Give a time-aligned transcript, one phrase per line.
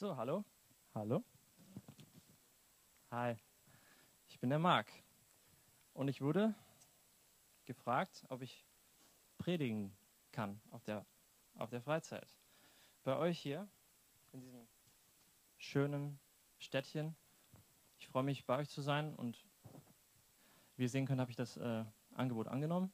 [0.00, 0.46] So, hallo.
[0.94, 1.22] Hallo.
[3.10, 3.36] Hi.
[4.28, 4.90] Ich bin der Marc.
[5.92, 6.54] Und ich wurde
[7.66, 8.64] gefragt, ob ich
[9.36, 9.94] predigen
[10.32, 11.04] kann auf der,
[11.58, 12.34] auf der Freizeit.
[13.04, 13.68] Bei euch hier,
[14.32, 14.66] in diesem
[15.58, 16.18] schönen
[16.56, 17.14] Städtchen.
[17.98, 19.44] Ich freue mich, bei euch zu sein und
[20.76, 22.90] wie ihr sehen könnt, habe ich das äh, Angebot angenommen.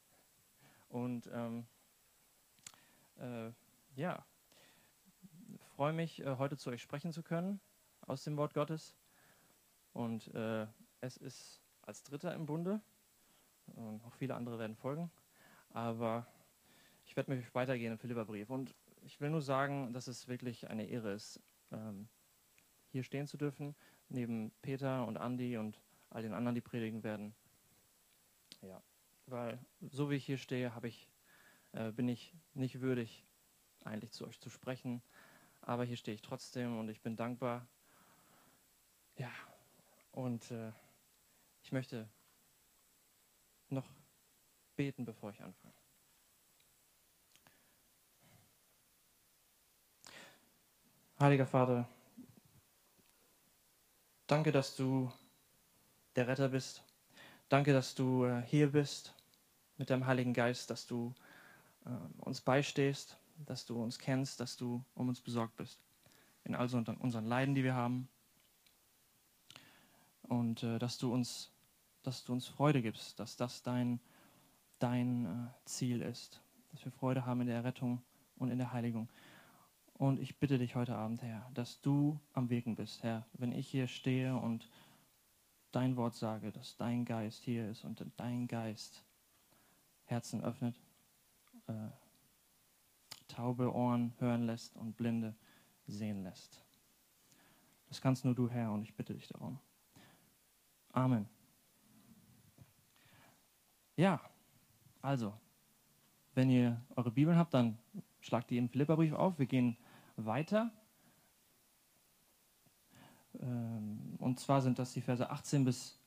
[0.88, 1.68] Und ähm,
[3.18, 3.52] äh,
[3.94, 4.26] ja,
[5.76, 7.60] freue mich, äh, heute zu euch sprechen zu können
[8.00, 8.96] aus dem Wort Gottes.
[9.92, 10.66] Und äh,
[11.02, 12.80] es ist als Dritter im Bunde.
[13.66, 15.10] Und auch viele andere werden folgen.
[15.68, 16.26] Aber
[17.04, 18.48] ich werde mit euch weitergehen im Philipperbrief.
[18.48, 22.08] Und ich will nur sagen, dass es wirklich eine Ehre ist, ähm,
[22.88, 23.74] hier stehen zu dürfen,
[24.08, 27.34] neben Peter und Andi und all den anderen, die predigen werden.
[28.62, 28.82] Ja,
[29.26, 29.58] weil
[29.90, 31.10] so wie ich hier stehe, ich,
[31.72, 33.26] äh, bin ich nicht würdig,
[33.84, 35.02] eigentlich zu euch zu sprechen.
[35.66, 37.66] Aber hier stehe ich trotzdem und ich bin dankbar.
[39.16, 39.32] Ja,
[40.12, 40.70] und äh,
[41.64, 42.08] ich möchte
[43.68, 43.84] noch
[44.76, 45.74] beten, bevor ich anfange.
[51.18, 51.88] Heiliger Vater,
[54.28, 55.10] danke, dass du
[56.14, 56.84] der Retter bist.
[57.48, 59.14] Danke, dass du äh, hier bist
[59.78, 61.12] mit deinem Heiligen Geist, dass du
[61.86, 65.80] äh, uns beistehst dass du uns kennst, dass du um uns besorgt bist.
[66.44, 68.08] In all unseren Leiden, die wir haben.
[70.22, 71.52] Und äh, dass, du uns,
[72.02, 74.00] dass du uns Freude gibst, dass das dein,
[74.78, 76.42] dein äh, Ziel ist.
[76.70, 78.02] Dass wir Freude haben in der Errettung
[78.36, 79.08] und in der Heiligung.
[79.94, 83.26] Und ich bitte dich heute Abend, Herr, dass du am Wirken bist, Herr.
[83.32, 84.68] Wenn ich hier stehe und
[85.72, 89.04] dein Wort sage, dass dein Geist hier ist und dein Geist
[90.04, 90.78] Herzen öffnet,
[91.66, 91.72] äh,
[93.28, 95.34] taube Ohren hören lässt und blinde
[95.86, 96.64] sehen lässt.
[97.88, 99.58] Das kannst nur du, Herr, und ich bitte dich darum.
[100.92, 101.28] Amen.
[103.96, 104.20] Ja,
[105.02, 105.32] also,
[106.34, 107.78] wenn ihr eure Bibeln habt, dann
[108.20, 109.38] schlagt die im Philipperbrief auf.
[109.38, 109.76] Wir gehen
[110.16, 110.70] weiter.
[113.40, 115.98] Ähm, und zwar sind das die Verse 18 bis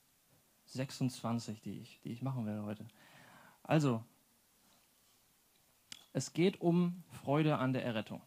[0.66, 2.86] 26, die ich, die ich machen werde heute.
[3.62, 4.04] Also,
[6.12, 8.20] es geht um Freude an der Errettung.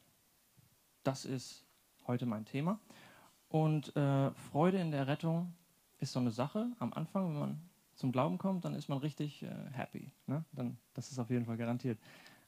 [1.04, 1.66] Das ist
[2.08, 2.80] heute mein Thema.
[3.50, 5.54] Und äh, Freude in der Errettung
[6.00, 6.72] ist so eine Sache.
[6.80, 10.12] Am Anfang, wenn man zum Glauben kommt, dann ist man richtig äh, happy.
[10.28, 10.44] Ne?
[10.54, 12.00] Dann, das ist auf jeden Fall garantiert.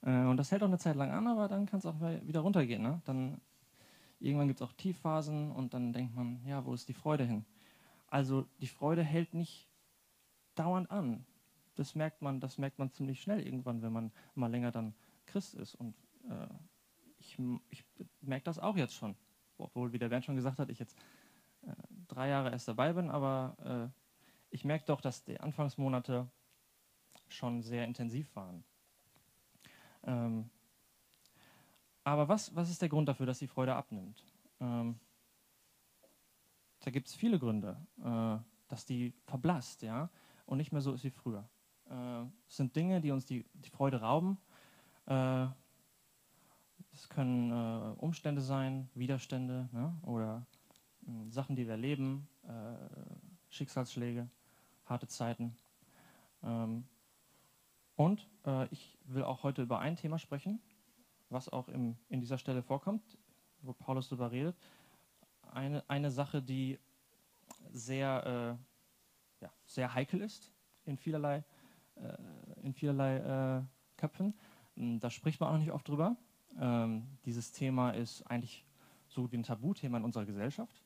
[0.02, 2.40] Äh, und das hält auch eine Zeit lang an, aber dann kann es auch wieder
[2.40, 2.82] runtergehen.
[2.82, 3.02] Ne?
[3.06, 3.40] Dann
[4.20, 7.46] irgendwann gibt es auch Tiefphasen und dann denkt man, ja, wo ist die Freude hin?
[8.08, 9.68] Also die Freude hält nicht
[10.56, 11.26] dauernd an.
[11.76, 15.56] Das merkt man, das merkt man ziemlich schnell irgendwann, wenn man mal länger dann Christ
[15.56, 15.76] ist.
[15.76, 15.96] Und
[16.30, 16.48] äh,
[17.18, 17.38] ich,
[17.70, 17.84] ich
[18.22, 19.16] merke das auch jetzt schon.
[19.58, 20.98] Obwohl, wie der Bernd schon gesagt hat, ich jetzt
[21.62, 21.74] äh,
[22.08, 24.00] drei Jahre erst dabei bin, aber äh,
[24.50, 26.30] ich merke doch, dass die Anfangsmonate
[27.30, 28.64] schon sehr intensiv waren.
[30.04, 30.50] Ähm,
[32.04, 34.24] aber was, was ist der Grund dafür, dass die Freude abnimmt?
[34.60, 35.00] Ähm,
[36.80, 38.38] da gibt es viele Gründe, äh,
[38.68, 40.10] dass die verblasst, ja,
[40.46, 41.50] und nicht mehr so ist wie früher.
[41.90, 44.38] Äh, es sind Dinge, die uns die, die Freude rauben,
[46.96, 49.94] es können äh, Umstände sein, Widerstände ne?
[50.04, 50.46] oder
[51.06, 52.50] äh, Sachen, die wir erleben, äh,
[53.50, 54.30] Schicksalsschläge,
[54.86, 55.56] harte Zeiten.
[56.42, 56.86] Ähm,
[57.98, 60.62] und äh, ich will auch heute über ein Thema sprechen,
[61.30, 63.18] was auch im, in dieser Stelle vorkommt,
[63.62, 64.56] wo Paulus darüber redet.
[65.52, 66.80] Eine, eine Sache, die
[67.72, 68.58] sehr,
[69.42, 70.54] äh, ja, sehr heikel ist
[70.86, 71.44] in vielerlei,
[72.62, 73.66] in vielerlei
[73.98, 74.34] Köpfen hm,
[74.76, 76.18] da spricht man auch noch nicht oft drüber.
[76.60, 78.66] Ähm, dieses Thema ist eigentlich
[79.08, 80.84] so ein Tabuthema in unserer Gesellschaft.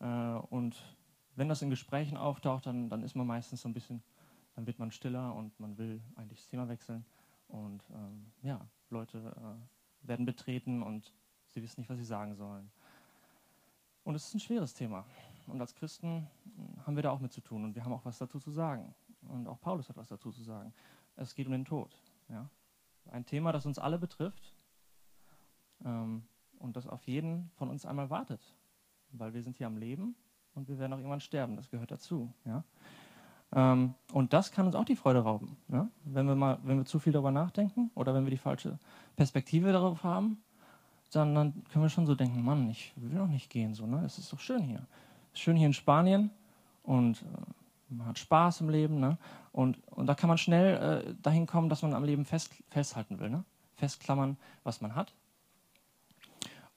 [0.00, 0.96] Äh, und
[1.36, 4.02] wenn das in Gesprächen auftaucht, dann, dann ist man meistens so ein bisschen,
[4.54, 7.04] dann wird man stiller und man will eigentlich das Thema wechseln.
[7.48, 11.12] Und ähm, ja, Leute äh, werden betreten und
[11.48, 12.70] sie wissen nicht, was sie sagen sollen.
[14.04, 15.04] Und es ist ein schweres Thema.
[15.46, 18.04] Und als Christen hm, haben wir da auch mit zu tun und wir haben auch
[18.04, 18.94] was dazu zu sagen.
[19.22, 20.72] Und auch Paulus hat was dazu zu sagen.
[21.16, 21.96] Es geht um den Tod.
[22.28, 22.48] Ja?
[23.10, 24.54] Ein Thema, das uns alle betrifft
[25.84, 26.24] ähm,
[26.58, 28.40] und das auf jeden von uns einmal wartet,
[29.12, 30.16] weil wir sind hier am Leben
[30.54, 31.56] und wir werden auch irgendwann sterben.
[31.56, 32.32] Das gehört dazu.
[32.44, 32.64] Ja?
[33.52, 35.88] Ähm, und das kann uns auch die Freude rauben, ja?
[36.04, 38.78] wenn wir mal, wenn wir zu viel darüber nachdenken oder wenn wir die falsche
[39.16, 40.42] Perspektive darauf haben,
[41.12, 43.74] dann, dann können wir schon so denken: Mann, ich will noch nicht gehen.
[43.74, 44.02] So, ne?
[44.04, 44.86] Es ist doch schön hier.
[45.32, 46.30] Es ist schön hier in Spanien
[46.82, 49.00] und äh, man hat Spaß im Leben.
[49.00, 49.18] Ne?
[49.52, 53.18] Und, und da kann man schnell äh, dahin kommen, dass man am Leben fest, festhalten
[53.20, 53.30] will.
[53.30, 53.44] Ne?
[53.76, 55.12] Festklammern, was man hat.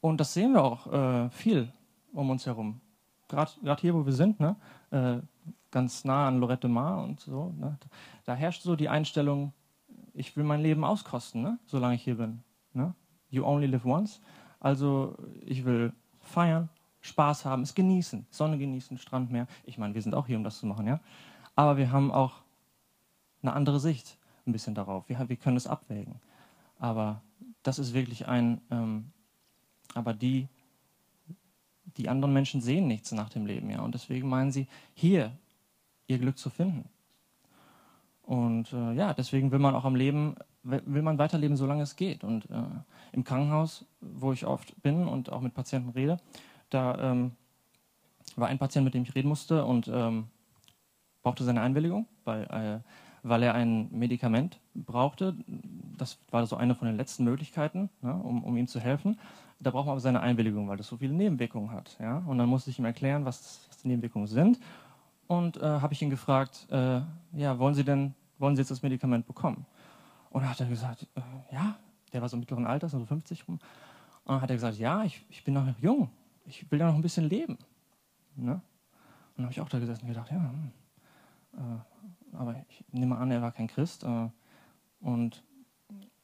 [0.01, 1.71] Und das sehen wir auch äh, viel
[2.13, 2.81] um uns herum.
[3.27, 4.55] Gerade hier, wo wir sind, ne?
[4.91, 5.17] Äh,
[5.71, 7.77] ganz nah an Lorette Mar und so, ne?
[8.25, 9.53] da herrscht so die Einstellung,
[10.13, 11.59] ich will mein Leben auskosten, ne?
[11.65, 12.41] solange ich hier bin.
[12.73, 12.93] Ne?
[13.29, 14.21] You only live once.
[14.59, 16.69] Also ich will feiern,
[17.07, 19.47] Spaß haben, es genießen, Sonne genießen, Strand, Meer.
[19.65, 20.99] Ich meine, wir sind auch hier, um das zu machen, ja.
[21.55, 22.33] Aber wir haben auch
[23.41, 25.07] eine andere Sicht ein bisschen darauf.
[25.09, 26.15] Wir, wir können es abwägen.
[26.79, 27.21] Aber
[27.63, 29.11] das ist wirklich ein, ähm,
[29.93, 30.47] aber die,
[31.97, 33.81] die anderen Menschen sehen nichts nach dem Leben, ja.
[33.81, 35.31] Und deswegen meinen sie, hier
[36.07, 36.89] ihr Glück zu finden.
[38.23, 42.23] Und äh, ja, deswegen will man auch am Leben, will man weiterleben, solange es geht.
[42.23, 42.63] Und äh,
[43.13, 46.19] im Krankenhaus, wo ich oft bin und auch mit Patienten rede,
[46.69, 47.31] da ähm,
[48.35, 50.27] war ein Patient, mit dem ich reden musste und ähm,
[51.23, 52.79] brauchte seine Einwilligung, weil, äh,
[53.23, 55.35] weil er ein Medikament brauchte.
[55.97, 59.19] Das war so eine von den letzten Möglichkeiten, ne, um, um ihm zu helfen.
[59.59, 61.97] Da braucht man aber seine Einwilligung, weil das so viele Nebenwirkungen hat.
[61.99, 62.19] Ja?
[62.27, 64.59] Und dann musste ich ihm erklären, was, was die Nebenwirkungen sind.
[65.27, 67.01] Und äh, habe ich ihn gefragt, äh,
[67.33, 69.65] ja, wollen Sie denn, wollen Sie jetzt das Medikament bekommen?
[70.29, 71.21] Und dann hat er gesagt, äh,
[71.53, 71.75] ja,
[72.13, 73.55] der war so mittleren Alters, also 50 rum.
[74.25, 76.09] Und dann hat er gesagt, ja, ich, ich bin noch jung,
[76.47, 77.57] ich will ja noch ein bisschen leben.
[78.35, 78.53] Ne?
[78.53, 78.61] Und
[79.35, 80.71] dann habe ich auch da gesessen und gedacht, ja, hm,
[81.53, 84.03] äh, aber ich nehme an, er war kein Christ.
[84.03, 84.29] Äh,
[84.99, 85.43] und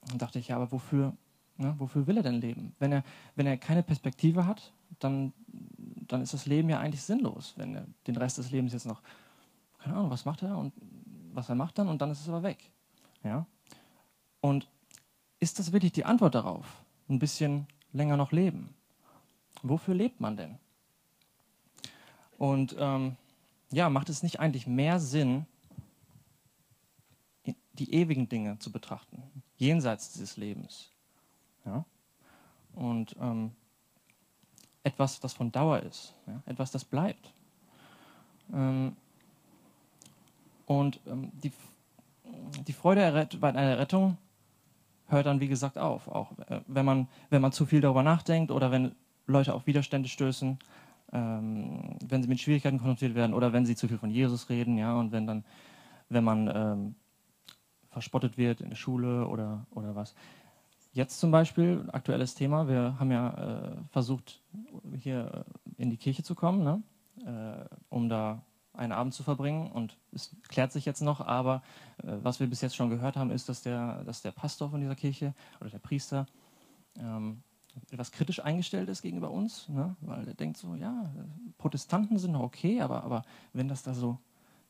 [0.08, 1.14] dann dachte ich, ja, aber wofür,
[1.58, 2.76] ne, wofür will er denn leben?
[2.80, 3.04] Wenn er,
[3.36, 5.34] wenn er keine Perspektive hat, dann,
[6.08, 9.02] dann ist das Leben ja eigentlich sinnlos, wenn er den Rest des Lebens jetzt noch,
[9.80, 10.74] keine Ahnung, was macht er und
[11.34, 12.72] was er macht dann und dann ist es aber weg.
[13.24, 13.46] Ja?
[14.42, 14.68] Und
[15.40, 16.84] ist das wirklich die Antwort darauf?
[17.10, 18.74] Ein bisschen länger noch leben?
[19.64, 20.60] Wofür lebt man denn?
[22.38, 23.16] Und ähm,
[23.72, 25.46] ja, macht es nicht eigentlich mehr Sinn,
[27.74, 29.24] die ewigen Dinge zu betrachten,
[29.58, 30.92] jenseits dieses Lebens?
[31.66, 31.86] Ja?
[32.76, 33.52] Und ähm,
[34.84, 36.42] etwas, das von Dauer ist, ja?
[36.46, 37.32] etwas, das bleibt.
[38.54, 38.98] Ähm,
[40.66, 41.54] und ähm, die,
[42.68, 44.18] die Freude bei einer Rettung
[45.08, 46.08] hört dann, wie gesagt, auf.
[46.08, 48.96] Auch äh, wenn, man, wenn man zu viel darüber nachdenkt oder wenn
[49.26, 50.60] Leute auf Widerstände stößen,
[51.12, 54.78] ähm, wenn sie mit Schwierigkeiten konfrontiert werden oder wenn sie zu viel von Jesus reden,
[54.78, 55.46] ja, und wenn dann,
[56.10, 56.96] wenn man ähm,
[57.90, 60.16] verspottet wird in der Schule oder, oder was.
[60.92, 64.42] Jetzt zum Beispiel, aktuelles Thema, wir haben ja äh, versucht,
[65.00, 65.46] hier
[65.78, 66.84] in die Kirche zu kommen, ne?
[67.26, 68.44] äh, um da
[68.74, 71.62] einen Abend zu verbringen und es klärt sich jetzt noch, aber
[71.98, 74.82] äh, was wir bis jetzt schon gehört haben, ist, dass der, dass der Pastor von
[74.82, 76.26] dieser Kirche oder der Priester
[76.98, 77.44] ähm,
[77.92, 79.96] etwas kritisch eingestellt ist gegenüber uns, ne?
[80.02, 81.12] weil er denkt so, ja,
[81.58, 83.24] Protestanten sind noch okay, aber, aber
[83.54, 84.18] wenn das da so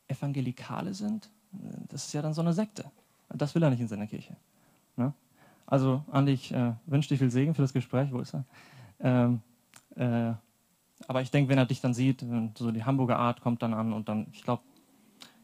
[0.07, 1.29] Evangelikale sind,
[1.89, 2.85] das ist ja dann so eine Sekte.
[3.29, 4.35] Das will er nicht in seiner Kirche.
[4.95, 5.13] Ne?
[5.65, 8.11] Also, Andi, ich äh, wünsche dir viel Segen für das Gespräch.
[8.11, 8.45] Wo ist er?
[8.99, 9.41] Ähm,
[9.95, 10.33] äh,
[11.07, 12.25] aber ich denke, wenn er dich dann sieht,
[12.57, 14.63] so die Hamburger Art kommt dann an und dann, ich glaube,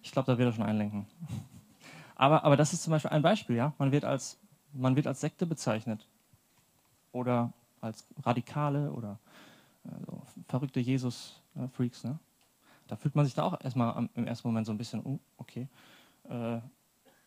[0.01, 1.05] ich glaube, da wird er schon einlenken.
[2.15, 3.73] aber, aber das ist zum Beispiel ein Beispiel, ja.
[3.77, 4.39] Man wird als,
[4.73, 6.07] man wird als Sekte bezeichnet
[7.11, 9.19] oder als Radikale oder
[9.83, 12.03] also verrückte Jesus-Freaks.
[12.03, 12.19] Ne?
[12.87, 15.67] Da fühlt man sich da auch erstmal im ersten Moment so ein bisschen, uh, okay.
[16.27, 16.59] Äh,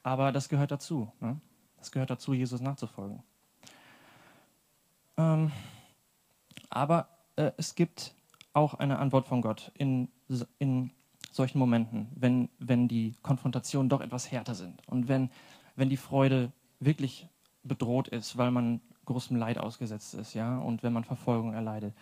[0.02, 1.11] aber das gehört dazu.
[1.20, 1.40] Ne?
[1.79, 3.23] Das gehört dazu, Jesus nachzufolgen.
[5.17, 5.52] Ähm,
[6.70, 8.14] aber äh, es gibt
[8.52, 10.08] auch eine Antwort von Gott in,
[10.58, 10.91] in
[11.31, 15.31] solchen Momenten, wenn, wenn die Konfrontationen doch etwas härter sind und wenn,
[15.77, 17.27] wenn die Freude wirklich
[17.62, 21.94] bedroht ist, weil man großem Leid ausgesetzt ist, ja, und wenn man Verfolgung erleidet.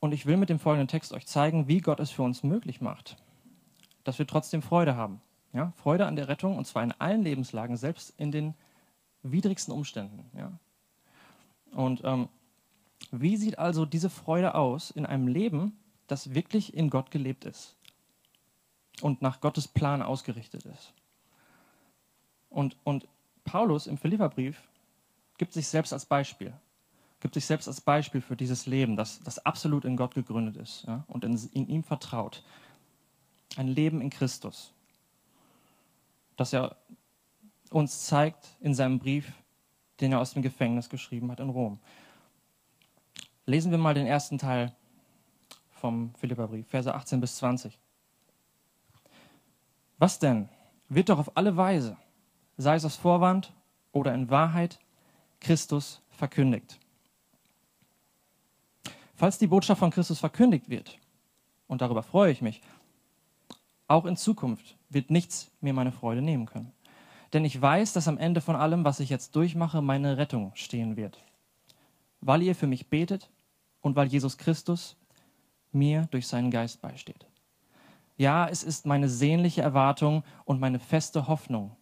[0.00, 2.80] Und ich will mit dem folgenden Text euch zeigen, wie Gott es für uns möglich
[2.80, 3.16] macht,
[4.04, 5.20] dass wir trotzdem Freude haben.
[5.54, 5.72] Ja?
[5.76, 8.54] Freude an der Rettung und zwar in allen Lebenslagen, selbst in den
[9.22, 10.30] widrigsten Umständen.
[10.36, 10.52] Ja?
[11.72, 12.28] Und ähm,
[13.10, 17.76] wie sieht also diese Freude aus in einem Leben, das wirklich in Gott gelebt ist
[19.00, 20.92] und nach Gottes Plan ausgerichtet ist?
[22.50, 23.08] Und, und
[23.44, 24.62] Paulus im Philipperbrief
[25.38, 26.52] gibt sich selbst als Beispiel,
[27.20, 30.84] gibt sich selbst als Beispiel für dieses Leben, das, das absolut in Gott gegründet ist
[30.86, 32.42] ja, und in, in ihm vertraut.
[33.56, 34.72] Ein Leben in Christus,
[36.36, 36.76] das er
[37.70, 39.32] uns zeigt in seinem Brief,
[40.00, 41.78] den er aus dem Gefängnis geschrieben hat in Rom.
[43.46, 44.74] Lesen wir mal den ersten Teil
[45.70, 47.78] vom Philipperbrief, Verse 18 bis 20.
[49.98, 50.48] Was denn?
[50.88, 51.96] Wird doch auf alle Weise,
[52.56, 53.52] sei es aus Vorwand
[53.92, 54.78] oder in Wahrheit,
[55.40, 56.78] Christus verkündigt.
[59.14, 60.98] Falls die Botschaft von Christus verkündigt wird,
[61.66, 62.60] und darüber freue ich mich,
[63.86, 66.72] auch in Zukunft wird nichts mir meine Freude nehmen können.
[67.32, 70.96] Denn ich weiß, dass am Ende von allem, was ich jetzt durchmache, meine Rettung stehen
[70.96, 71.22] wird
[72.24, 73.30] weil ihr für mich betet
[73.80, 74.96] und weil Jesus Christus
[75.72, 77.26] mir durch seinen Geist beisteht.
[78.16, 81.76] Ja, es ist meine sehnliche Erwartung und meine feste Hoffnung,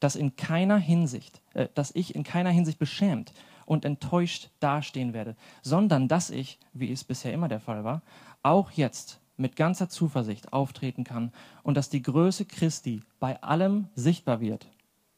[0.00, 3.32] dass in keiner Hinsicht, äh, dass ich in keiner Hinsicht beschämt
[3.66, 8.02] und enttäuscht dastehen werde, sondern dass ich, wie es bisher immer der Fall war,
[8.42, 14.40] auch jetzt mit ganzer Zuversicht auftreten kann und dass die Größe Christi bei allem sichtbar
[14.40, 14.66] wird,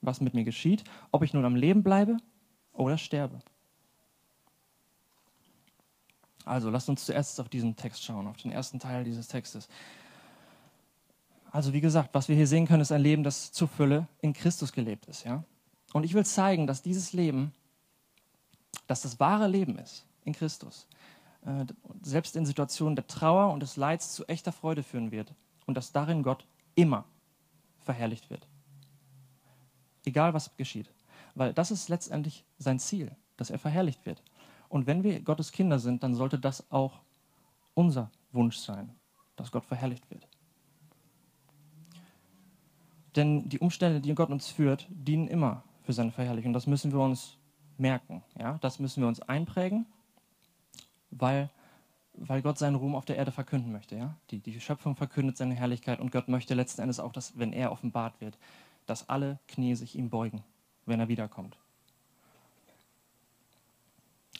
[0.01, 2.19] was mit mir geschieht, ob ich nun am Leben bleibe
[2.73, 3.39] oder sterbe.
[6.45, 9.69] Also lasst uns zuerst auf diesen Text schauen, auf den ersten Teil dieses Textes.
[11.53, 14.33] Also wie gesagt, was wir hier sehen können, ist ein Leben, das zur Fülle in
[14.33, 15.25] Christus gelebt ist.
[15.25, 15.43] Ja?
[15.93, 17.53] Und ich will zeigen, dass dieses Leben,
[18.87, 20.87] dass das wahre Leben ist in Christus,
[21.45, 21.65] äh,
[22.03, 25.35] selbst in Situationen der Trauer und des Leids zu echter Freude führen wird
[25.67, 27.05] und dass darin Gott immer
[27.81, 28.47] verherrlicht wird.
[30.05, 30.91] Egal was geschieht.
[31.35, 34.23] Weil das ist letztendlich sein Ziel, dass er verherrlicht wird.
[34.69, 37.01] Und wenn wir Gottes Kinder sind, dann sollte das auch
[37.75, 38.95] unser Wunsch sein,
[39.37, 40.29] dass Gott verherrlicht wird.
[43.17, 46.53] Denn die Umstände, die Gott uns führt, dienen immer für seine Verherrlichung.
[46.53, 47.37] Das müssen wir uns
[47.79, 48.23] merken.
[48.39, 48.59] Ja?
[48.61, 49.87] Das müssen wir uns einprägen,
[51.11, 51.51] weil,
[52.15, 53.97] weil Gott seinen Ruhm auf der Erde verkünden möchte.
[53.97, 54.15] Ja?
[54.31, 57.73] Die, die Schöpfung verkündet seine Herrlichkeit und Gott möchte letzten Endes auch, dass, wenn er
[57.73, 58.39] offenbart wird,
[58.87, 60.43] dass alle Knie sich ihm beugen,
[60.87, 61.57] wenn er wiederkommt.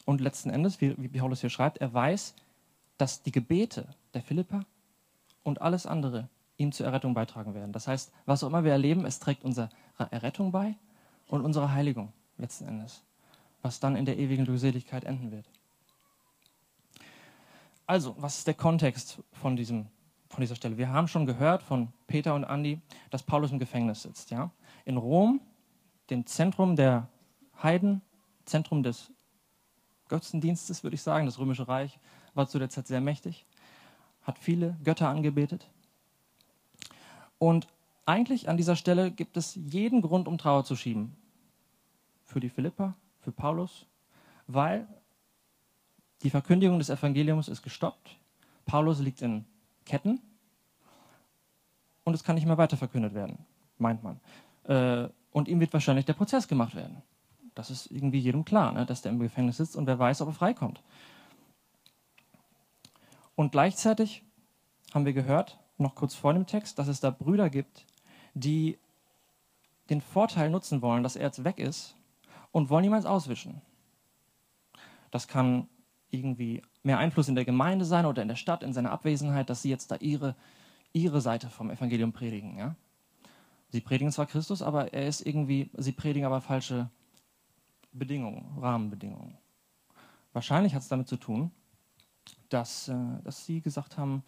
[0.05, 2.35] Und letzten Endes, wie, wie Paulus hier schreibt, er weiß,
[2.99, 4.65] dass die Gebete der Philippa
[5.43, 6.29] und alles andere
[6.61, 7.73] ihm zur Errettung beitragen werden.
[7.73, 9.71] Das heißt, was auch immer wir erleben, es trägt unserer
[10.11, 10.77] Errettung bei
[11.27, 13.03] und unserer Heiligung letzten Endes,
[13.63, 15.47] was dann in der ewigen Glückseligkeit enden wird.
[17.87, 19.87] Also, was ist der Kontext von, diesem,
[20.29, 20.79] von dieser Stelle?
[20.79, 24.31] Wir haben schon gehört von Peter und Andi, dass Paulus im Gefängnis sitzt.
[24.31, 24.51] Ja?
[24.85, 25.41] In Rom,
[26.11, 27.09] dem Zentrum der
[27.63, 28.03] Heiden,
[28.45, 29.11] Zentrum des
[30.09, 31.27] Götzendienstes, würde ich sagen.
[31.27, 31.99] Das Römische Reich
[32.35, 33.47] war zu der Zeit sehr mächtig,
[34.23, 35.69] hat viele Götter angebetet.
[37.41, 37.67] Und
[38.05, 41.17] eigentlich an dieser Stelle gibt es jeden Grund, um Trauer zu schieben.
[42.27, 43.87] Für die Philippa, für Paulus,
[44.47, 44.87] weil
[46.23, 48.17] die Verkündigung des Evangeliums ist gestoppt.
[48.67, 49.47] Paulus liegt in
[49.87, 50.21] Ketten
[52.05, 53.39] und es kann nicht mehr weiter verkündet werden,
[53.79, 54.21] meint man.
[54.65, 57.03] Äh, und ihm wird wahrscheinlich der Prozess gemacht werden.
[57.55, 60.29] Das ist irgendwie jedem klar, ne, dass der im Gefängnis sitzt und wer weiß, ob
[60.29, 60.83] er freikommt.
[63.35, 64.25] Und gleichzeitig
[64.93, 67.87] haben wir gehört, noch kurz vor dem Text, dass es da Brüder gibt,
[68.35, 68.79] die
[69.89, 71.97] den Vorteil nutzen wollen, dass er jetzt weg ist
[72.53, 73.61] und wollen eins auswischen.
[75.11, 75.69] Das kann
[76.11, 79.63] irgendwie mehr Einfluss in der Gemeinde sein oder in der Stadt, in seiner Abwesenheit, dass
[79.63, 80.37] sie jetzt da ihre,
[80.93, 82.57] ihre Seite vom Evangelium predigen.
[82.57, 82.77] Ja?
[83.69, 86.89] Sie predigen zwar Christus, aber er ist irgendwie, sie predigen aber falsche
[87.93, 89.37] Bedingungen, Rahmenbedingungen.
[90.33, 91.51] Wahrscheinlich hat es damit zu tun,
[92.49, 92.95] dass, äh,
[93.25, 94.23] dass sie gesagt haben,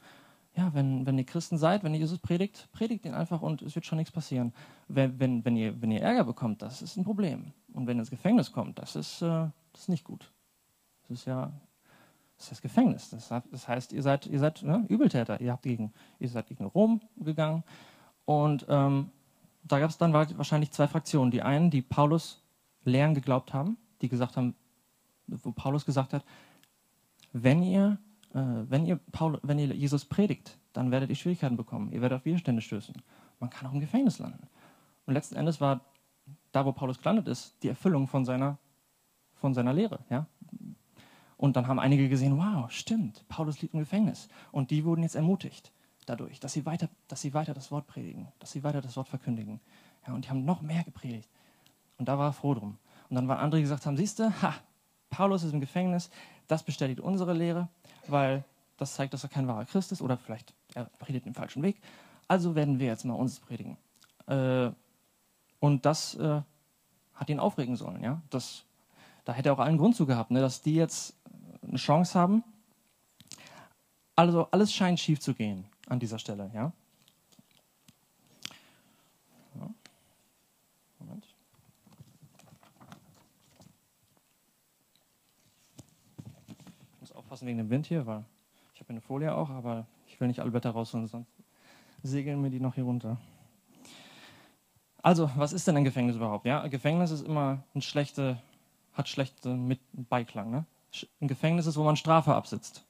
[0.55, 3.75] ja, wenn, wenn ihr Christen seid, wenn ihr Jesus predigt, predigt ihn einfach und es
[3.75, 4.53] wird schon nichts passieren.
[4.89, 7.53] Wenn, wenn, wenn, ihr, wenn ihr Ärger bekommt, das ist ein Problem.
[7.73, 10.31] Und wenn ihr ins Gefängnis kommt, das ist, äh, das ist nicht gut.
[11.03, 11.53] Das ist ja
[12.37, 13.11] das, ist das Gefängnis.
[13.11, 15.41] Das, das, heißt, ihr seid, ihr seid ne, Übeltäter.
[15.41, 17.65] Ihr, habt gegen, ihr seid gegen Rom gegangen.
[18.27, 19.11] Und ähm,
[19.65, 21.31] da gab es dann wahrscheinlich zwei Fraktionen.
[21.31, 22.43] Die einen, die Paulus
[22.85, 24.55] Lehren geglaubt haben, die gesagt haben,
[25.29, 26.25] wo Paulus gesagt hat,
[27.33, 27.99] wenn ihr
[28.33, 31.93] wenn, ihr Paul, wenn ihr Jesus predigt, dann werdet ihr Schwierigkeiten bekommen.
[31.93, 32.95] Ihr werdet auf Widerstände stößen.
[33.41, 34.49] Man kann auch im Gefängnis landen.
[35.07, 35.81] Und letzten Endes war
[36.53, 38.59] da, wo Paulus gelandet ist, die Erfüllung von seiner,
[39.35, 40.01] von seiner Lehre.
[40.09, 40.27] Ja?
[41.37, 44.29] Und dann haben einige gesehen, wow, stimmt, Paulus liegt im Gefängnis.
[44.53, 45.73] Und die wurden jetzt ermutigt
[46.07, 49.09] dadurch, dass sie weiter, dass sie weiter das Wort predigen, dass sie weiter das Wort
[49.09, 49.61] verkündigen.
[50.07, 51.29] Ja, und die haben noch mehr gepredigt.
[51.99, 52.79] Und da war er froh drum.
[53.09, 54.55] Und dann waren andere, die gesagt haben, siehst du, ha,
[55.11, 56.11] Paulus ist im Gefängnis,
[56.49, 57.69] das bestätigt unsere Lehre,
[58.09, 58.45] weil
[58.77, 61.81] das zeigt, dass er kein wahrer Christ ist oder vielleicht er predigt den falschen Weg.
[62.29, 63.77] Also werden wir jetzt mal uns predigen.
[64.27, 64.71] Äh,
[65.61, 66.41] und das äh,
[67.15, 68.03] hat ihn aufregen sollen.
[68.03, 68.21] Ja?
[68.31, 68.65] Das,
[69.25, 70.41] da hätte er auch allen Grund zu gehabt, ne?
[70.41, 71.15] dass die jetzt
[71.67, 72.43] eine Chance haben.
[74.17, 76.51] Also alles scheint schief zu gehen an dieser Stelle.
[76.55, 76.73] Ja?
[87.43, 88.25] Aufpassen wegen dem Wind hier, weil
[88.75, 91.29] ich habe eine Folie auch, aber ich will nicht alle Blätter rausholen, sonst
[92.03, 93.19] segeln mir die noch hier runter.
[95.03, 96.47] Also, was ist denn ein Gefängnis überhaupt?
[96.47, 98.39] Ja, ein Gefängnis ist immer ein schlechte,
[98.93, 100.51] hat schlechte mit Beiklang.
[100.51, 100.65] Ne?
[101.21, 102.85] Ein Gefängnis ist, wo man Strafe absitzt.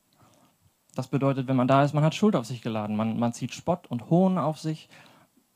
[0.95, 2.97] Das bedeutet, wenn man da ist, man hat Schuld auf sich geladen.
[2.97, 4.91] Man, man zieht Spott und Hohn auf sich.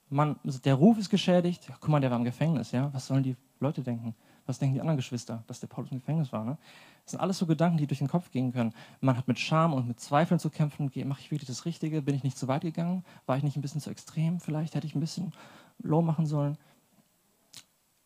[0.08, 1.68] Man, der Ruf ist geschädigt.
[1.68, 2.72] Ja, guck mal, der war im Gefängnis.
[2.72, 2.90] Ja?
[2.94, 4.14] Was sollen die Leute denken?
[4.46, 6.44] Was denken die anderen Geschwister, dass der Paulus im Gefängnis war?
[6.44, 6.56] Ne?
[7.04, 8.72] Das sind alles so Gedanken, die durch den Kopf gehen können.
[9.00, 10.90] Man hat mit Scham und mit Zweifeln zu kämpfen.
[11.06, 12.02] Mache ich wirklich das Richtige?
[12.02, 13.04] Bin ich nicht zu weit gegangen?
[13.26, 14.40] War ich nicht ein bisschen zu extrem?
[14.40, 15.32] Vielleicht hätte ich ein bisschen
[15.78, 16.56] low machen sollen.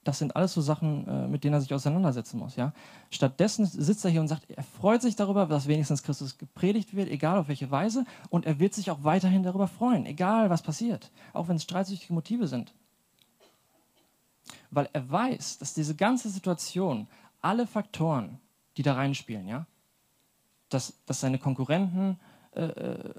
[0.02, 2.56] Das sind alles so Sachen, äh, mit denen er sich auseinandersetzen muss.
[2.56, 2.72] Ja?
[3.10, 7.10] Stattdessen sitzt er hier und sagt, er freut sich darüber, dass wenigstens Christus gepredigt wird,
[7.10, 8.06] egal auf welche Weise.
[8.30, 11.10] Und er wird sich auch weiterhin darüber freuen, egal was passiert.
[11.34, 12.72] Auch wenn es streitsüchtige Motive sind.
[14.70, 17.08] Weil er weiß, dass diese ganze Situation,
[17.40, 18.38] alle Faktoren,
[18.76, 19.66] die da reinspielen, ja,
[20.68, 22.18] dass, dass seine Konkurrenten
[22.52, 23.14] äh, äh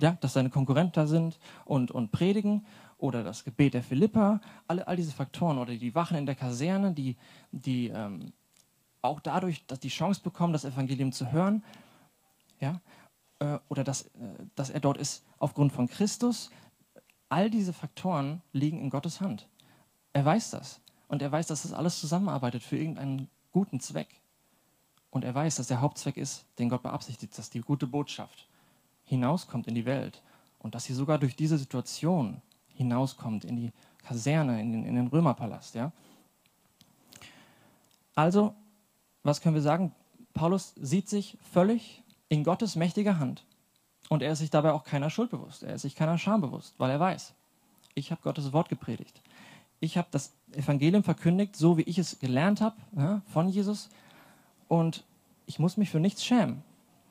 [0.00, 2.64] ja, dass seine Konkurrenten da sind und, und predigen
[2.98, 6.92] oder das Gebet der Philippa, alle, all diese Faktoren oder die Wachen in der Kaserne,
[6.92, 7.16] die,
[7.50, 8.32] die ähm,
[9.02, 11.64] auch dadurch dass die Chance bekommen, das Evangelium zu hören,
[12.60, 12.80] ja,
[13.38, 14.08] äh, oder dass, äh,
[14.54, 16.50] dass er dort ist aufgrund von Christus,
[17.28, 19.48] all diese Faktoren liegen in Gottes Hand.
[20.12, 20.80] Er weiß das.
[21.08, 24.08] Und er weiß, dass das alles zusammenarbeitet für irgendeinen guten Zweck.
[25.10, 28.46] Und er weiß, dass der Hauptzweck ist, den Gott beabsichtigt, dass die gute Botschaft
[29.04, 30.22] hinauskommt in die Welt
[30.58, 32.42] und dass sie sogar durch diese Situation
[32.74, 33.72] hinauskommt in die
[34.04, 35.74] Kaserne, in den, in den Römerpalast.
[35.74, 35.92] Ja?
[38.14, 38.54] Also,
[39.22, 39.94] was können wir sagen?
[40.34, 43.44] Paulus sieht sich völlig in Gottes mächtiger Hand
[44.08, 45.62] und er ist sich dabei auch keiner Schuld bewusst.
[45.62, 47.34] Er ist sich keiner Scham bewusst, weil er weiß,
[47.94, 49.20] ich habe Gottes Wort gepredigt.
[49.80, 53.90] Ich habe das Evangelium verkündigt, so wie ich es gelernt habe ja, von Jesus
[54.66, 55.04] und
[55.46, 56.62] ich muss mich für nichts schämen.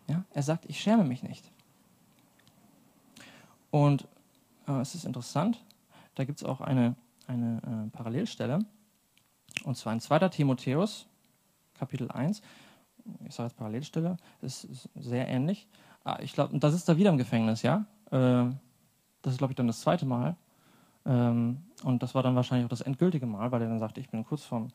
[0.08, 0.24] Ja?
[0.34, 1.50] Er sagt, ich schäme mich nicht.
[3.72, 4.08] Und
[4.68, 5.64] äh, es ist interessant,
[6.16, 6.96] da gibt es auch eine,
[7.28, 8.66] eine äh, Parallelstelle,
[9.64, 10.30] und zwar in 2.
[10.30, 11.08] Timotheus,
[11.74, 12.42] Kapitel 1.
[13.26, 15.68] Ich sage jetzt Parallelstelle, das ist sehr ähnlich.
[16.08, 17.86] Ah, ich glaube, das ist da wieder im Gefängnis, ja?
[18.12, 18.46] Äh,
[19.22, 20.38] das ist, glaube ich, dann das zweite Mal.
[21.06, 24.10] Ähm, und das war dann wahrscheinlich auch das endgültige Mal, weil er dann sagte, ich
[24.10, 24.70] bin kurz vorm,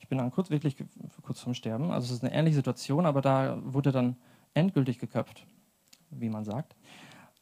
[0.00, 0.76] ich bin dann kurz wirklich
[1.22, 1.90] kurz vorm Sterben.
[1.90, 4.16] Also es ist eine ähnliche Situation, aber da wurde dann
[4.52, 5.46] endgültig geköpft,
[6.10, 6.76] wie man sagt.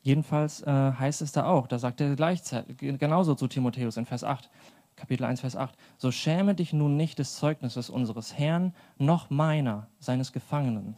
[0.00, 4.22] Jedenfalls äh, heißt es da auch, da sagt er gleichzeitig, genauso zu Timotheus in Vers
[4.22, 4.48] 8,
[4.94, 9.88] Kapitel 1, Vers 8, so schäme dich nun nicht des Zeugnisses unseres Herrn, noch meiner,
[9.98, 10.94] seines Gefangenen,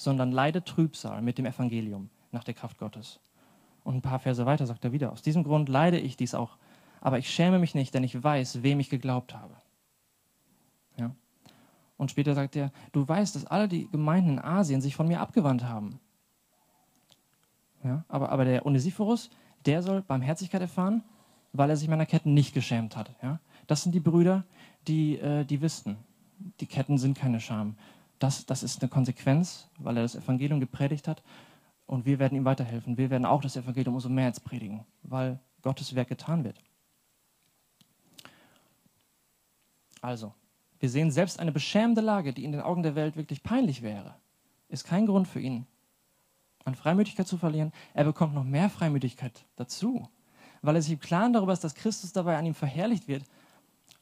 [0.00, 3.20] sondern leide Trübsal mit dem Evangelium nach der Kraft Gottes.
[3.84, 6.56] Und ein paar Verse weiter sagt er wieder, aus diesem Grund leide ich dies auch,
[7.02, 9.54] aber ich schäme mich nicht, denn ich weiß, wem ich geglaubt habe.
[10.96, 11.14] Ja?
[11.98, 15.20] Und später sagt er, du weißt, dass alle die Gemeinden in Asien sich von mir
[15.20, 16.00] abgewandt haben.
[17.84, 18.02] Ja?
[18.08, 19.28] Aber, aber der Onesiphorus,
[19.66, 21.04] der soll Barmherzigkeit erfahren,
[21.52, 23.10] weil er sich meiner Ketten nicht geschämt hat.
[23.22, 23.38] Ja?
[23.66, 24.44] Das sind die Brüder,
[24.88, 25.98] die, äh, die wissen,
[26.60, 27.76] die Ketten sind keine Scham.
[28.20, 31.22] Das, das ist eine Konsequenz, weil er das Evangelium gepredigt hat.
[31.86, 32.96] Und wir werden ihm weiterhelfen.
[32.96, 36.62] Wir werden auch das Evangelium umso mehr jetzt predigen, weil Gottes Werk getan wird.
[40.00, 40.32] Also,
[40.78, 44.14] wir sehen selbst eine beschämende Lage, die in den Augen der Welt wirklich peinlich wäre,
[44.68, 45.66] ist kein Grund für ihn,
[46.64, 50.08] an Freimütigkeit zu verlieren, er bekommt noch mehr Freimütigkeit dazu,
[50.62, 53.24] weil er sich im Klaren darüber ist, dass Christus dabei an ihm verherrlicht wird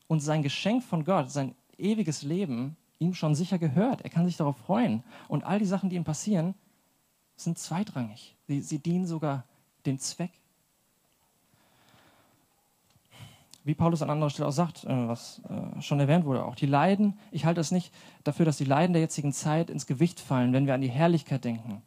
[0.09, 4.03] und sein Geschenk von Gott, sein ewiges Leben, ihm schon sicher gehört.
[4.03, 5.03] Er kann sich darauf freuen.
[5.29, 6.55] Und all die Sachen, die ihm passieren,
[7.37, 8.37] sind zweitrangig.
[8.47, 9.45] Sie, sie dienen sogar
[9.87, 10.33] dem Zweck.
[13.65, 16.67] Wie Paulus an anderer Stelle auch sagt, äh, was äh, schon erwähnt wurde, auch die
[16.67, 17.93] Leiden, ich halte es nicht
[18.25, 21.45] dafür, dass die Leiden der jetzigen Zeit ins Gewicht fallen, wenn wir an die Herrlichkeit
[21.45, 21.83] denken,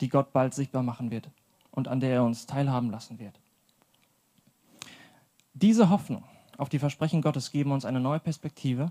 [0.00, 1.30] die Gott bald sichtbar machen wird
[1.70, 3.38] und an der er uns teilhaben lassen wird.
[5.54, 6.24] Diese Hoffnung
[6.56, 8.90] auf die Versprechen Gottes geben uns eine neue Perspektive,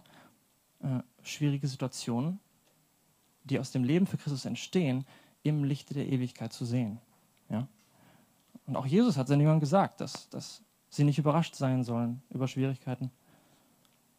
[0.81, 2.39] äh, schwierige Situationen,
[3.43, 5.05] die aus dem Leben für Christus entstehen,
[5.43, 6.99] im Lichte der Ewigkeit zu sehen.
[7.49, 7.67] Ja?
[8.65, 12.47] Und auch Jesus hat seinen Jüngern gesagt, dass, dass sie nicht überrascht sein sollen über
[12.47, 13.11] Schwierigkeiten,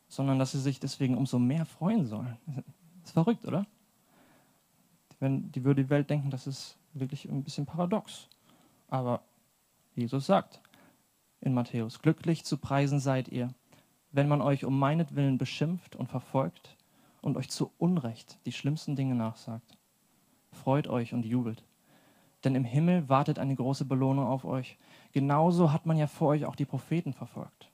[0.09, 2.37] sondern dass sie sich deswegen umso mehr freuen sollen.
[2.47, 3.67] Das ist verrückt, oder?
[5.19, 8.29] Wenn die würde die Welt denken, das ist wirklich ein bisschen paradox.
[8.89, 9.23] Aber
[9.95, 10.61] Jesus sagt
[11.41, 13.55] in Matthäus, glücklich zu preisen seid ihr,
[14.13, 16.77] wenn man euch um meinetwillen beschimpft und verfolgt
[17.21, 19.77] und euch zu Unrecht die schlimmsten Dinge nachsagt.
[20.53, 21.65] Freut euch und jubelt,
[22.45, 24.79] denn im Himmel wartet eine große Belohnung auf euch.
[25.13, 27.71] Genauso hat man ja vor euch auch die Propheten verfolgt.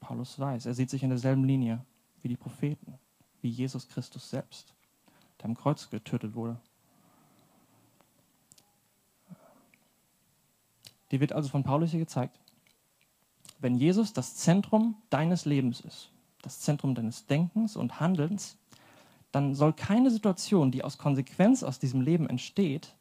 [0.00, 1.84] Paulus weiß, er sieht sich in derselben Linie
[2.22, 2.98] wie die Propheten,
[3.40, 4.74] wie Jesus Christus selbst,
[5.40, 6.60] der am Kreuz getötet wurde.
[11.10, 12.38] Die wird also von Paulus hier gezeigt.
[13.58, 16.10] Wenn Jesus das Zentrum deines Lebens ist,
[16.42, 18.58] das Zentrum deines Denkens und Handelns,
[19.32, 22.94] dann soll keine Situation, die aus Konsequenz aus diesem Leben entsteht,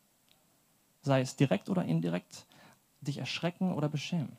[1.02, 2.46] sei es direkt oder indirekt,
[3.02, 4.38] dich erschrecken oder beschämen.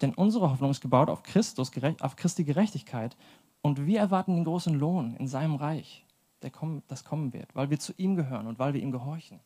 [0.00, 3.16] Denn unsere Hoffnung ist gebaut auf Christus, auf Christi Gerechtigkeit.
[3.62, 6.04] Und wir erwarten den großen Lohn in seinem Reich,
[6.42, 9.40] der kommen, das kommen wird, weil wir zu ihm gehören und weil wir ihm gehorchen.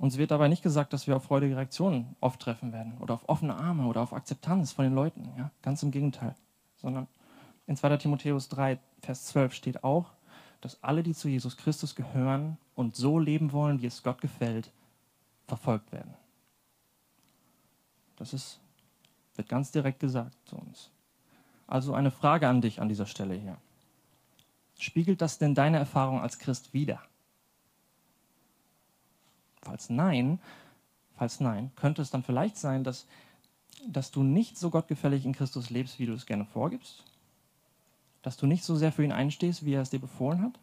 [0.00, 3.28] Uns wird dabei nicht gesagt, dass wir auf freudige Reaktionen oft treffen werden oder auf
[3.28, 5.30] offene Arme oder auf Akzeptanz von den Leuten.
[5.36, 5.50] Ja?
[5.60, 6.34] Ganz im Gegenteil.
[6.76, 7.06] Sondern
[7.66, 7.98] in 2.
[7.98, 10.06] Timotheus 3, Vers 12 steht auch,
[10.62, 14.72] dass alle, die zu Jesus Christus gehören und so leben wollen, wie es Gott gefällt,
[15.46, 16.14] verfolgt werden.
[18.16, 18.58] Das ist,
[19.36, 20.90] wird ganz direkt gesagt zu uns.
[21.66, 23.58] Also eine Frage an dich an dieser Stelle hier.
[24.78, 27.02] Spiegelt das denn deine Erfahrung als Christ wider?
[29.62, 30.38] Falls nein,
[31.16, 33.06] falls nein, könnte es dann vielleicht sein, dass,
[33.86, 37.04] dass du nicht so gottgefällig in Christus lebst, wie du es gerne vorgibst?
[38.22, 40.58] Dass du nicht so sehr für ihn einstehst, wie er es dir befohlen hat?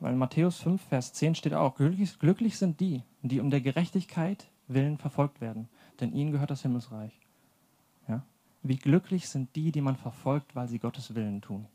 [0.00, 3.60] Weil in Matthäus 5, Vers 10 steht auch, glücklich, glücklich sind die, die um der
[3.60, 5.68] Gerechtigkeit willen verfolgt werden,
[6.00, 7.12] denn ihnen gehört das Himmelsreich.
[8.08, 8.24] Ja?
[8.62, 11.66] Wie glücklich sind die, die man verfolgt, weil sie Gottes Willen tun.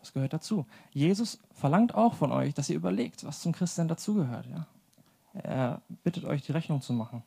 [0.00, 0.66] Das gehört dazu.
[0.92, 4.46] Jesus verlangt auch von euch, dass ihr überlegt, was zum Christsein dazugehört.
[4.46, 4.66] Ja?
[5.34, 7.22] Er bittet euch, die Rechnung zu machen.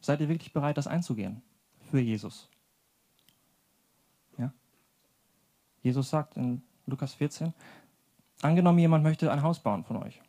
[0.00, 1.42] Seid ihr wirklich bereit, das einzugehen
[1.90, 2.48] für Jesus?
[4.38, 4.52] Ja?
[5.82, 7.54] Jesus sagt in Lukas 14,
[8.42, 10.20] angenommen, jemand möchte ein Haus bauen von euch.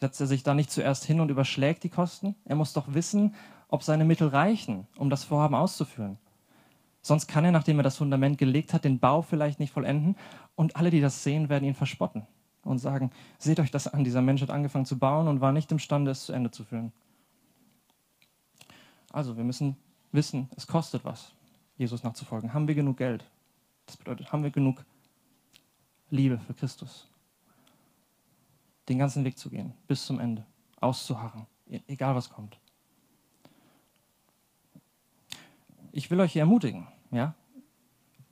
[0.00, 2.34] Setzt er sich da nicht zuerst hin und überschlägt die Kosten?
[2.44, 3.36] Er muss doch wissen,
[3.68, 6.18] ob seine Mittel reichen, um das Vorhaben auszuführen.
[7.02, 10.16] Sonst kann er, nachdem er das Fundament gelegt hat, den Bau vielleicht nicht vollenden
[10.54, 12.26] und alle, die das sehen, werden ihn verspotten
[12.62, 15.72] und sagen, seht euch das an, dieser Mensch hat angefangen zu bauen und war nicht
[15.72, 16.92] imstande, es zu Ende zu führen.
[19.10, 19.76] Also, wir müssen
[20.12, 21.32] wissen, es kostet was,
[21.76, 22.54] Jesus nachzufolgen.
[22.54, 23.24] Haben wir genug Geld?
[23.86, 24.84] Das bedeutet, haben wir genug
[26.08, 27.08] Liebe für Christus?
[28.88, 30.46] Den ganzen Weg zu gehen, bis zum Ende,
[30.80, 32.58] auszuharren, e-, egal was kommt.
[35.92, 37.34] Ich will euch hier ermutigen, ja,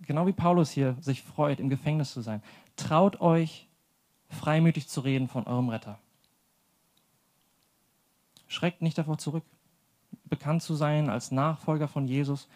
[0.02, 2.42] genau wie Paulus hier sich freut, im Gefängnis zu sein.
[2.76, 3.68] Traut euch,
[4.28, 5.98] freimütig zu reden von eurem Retter.
[8.48, 9.44] Schreckt nicht davor zurück,
[10.24, 12.48] bekannt zu sein als Nachfolger von Jesus,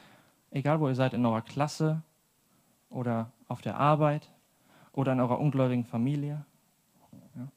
[0.50, 2.02] egal wo ihr seid, in eurer Klasse
[2.88, 4.30] oder auf der Arbeit
[4.92, 6.44] oder in eurer ungläubigen Familie.
[7.36, 7.48] Ja.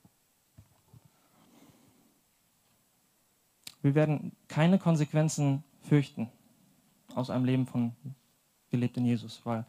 [3.82, 6.30] Wir werden keine Konsequenzen fürchten
[7.18, 7.94] aus einem Leben von
[8.70, 9.66] gelebt in Jesus, weil,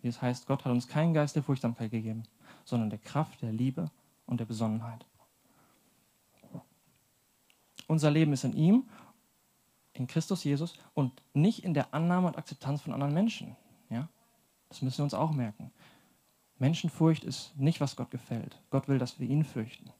[0.00, 2.24] wie es heißt, Gott hat uns keinen Geist der Furchtsamkeit gegeben,
[2.64, 3.90] sondern der Kraft, der Liebe
[4.26, 5.04] und der Besonnenheit.
[7.86, 8.84] Unser Leben ist in ihm,
[9.92, 13.56] in Christus Jesus und nicht in der Annahme und Akzeptanz von anderen Menschen.
[13.90, 14.08] Ja?
[14.68, 15.70] Das müssen wir uns auch merken.
[16.58, 18.60] Menschenfurcht ist nicht, was Gott gefällt.
[18.70, 19.90] Gott will, dass wir ihn fürchten.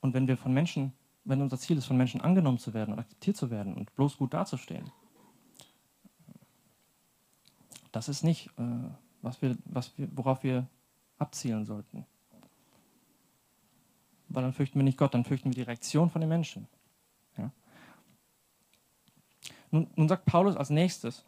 [0.00, 0.92] Und wenn wir von Menschen
[1.28, 4.16] wenn unser Ziel ist, von Menschen angenommen zu werden und akzeptiert zu werden und bloß
[4.16, 4.90] gut dazustehen.
[7.92, 8.62] Das ist nicht, äh,
[9.20, 10.66] was wir, was wir, worauf wir
[11.18, 12.06] abzielen sollten.
[14.28, 16.66] Weil dann fürchten wir nicht Gott, dann fürchten wir die Reaktion von den Menschen.
[17.36, 17.50] Ja?
[19.70, 21.24] Nun, nun sagt Paulus als nächstes,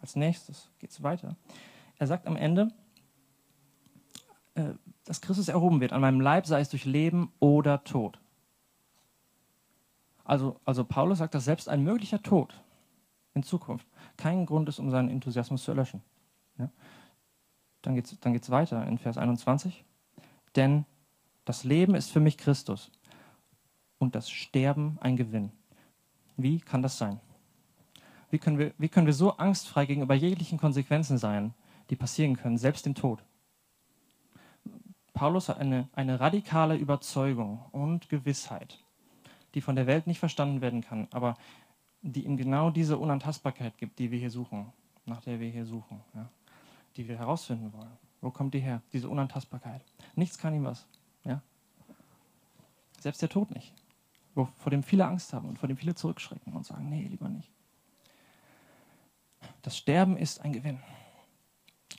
[0.00, 1.36] als nächstes geht es weiter.
[1.96, 2.72] Er sagt am Ende,
[4.54, 5.92] äh, dass Christus erhoben wird.
[5.92, 8.20] An meinem Leib sei es durch Leben oder Tod.
[10.28, 12.62] Also, also Paulus sagt, dass selbst ein möglicher Tod
[13.32, 13.86] in Zukunft
[14.18, 16.02] kein Grund ist, um seinen Enthusiasmus zu erlöschen.
[16.58, 16.68] Ja?
[17.80, 19.86] Dann geht es dann geht's weiter in Vers 21.
[20.54, 20.84] Denn
[21.46, 22.90] das Leben ist für mich Christus
[23.96, 25.50] und das Sterben ein Gewinn.
[26.36, 27.20] Wie kann das sein?
[28.30, 31.54] Wie können wir, wie können wir so angstfrei gegenüber jeglichen Konsequenzen sein,
[31.88, 33.24] die passieren können, selbst dem Tod?
[35.14, 38.84] Paulus hat eine, eine radikale Überzeugung und Gewissheit
[39.54, 41.36] die von der Welt nicht verstanden werden kann, aber
[42.02, 44.72] die ihm genau diese Unantastbarkeit gibt, die wir hier suchen,
[45.04, 46.28] nach der wir hier suchen, ja,
[46.96, 47.96] die wir herausfinden wollen.
[48.20, 49.82] Wo kommt die her, diese Unantastbarkeit?
[50.16, 50.86] Nichts kann ihm was.
[51.24, 51.40] Ja?
[53.00, 53.72] Selbst der Tod nicht.
[54.34, 57.28] Wo, vor dem viele Angst haben und vor dem viele zurückschrecken und sagen, nee, lieber
[57.28, 57.50] nicht.
[59.62, 60.80] Das Sterben ist ein Gewinn,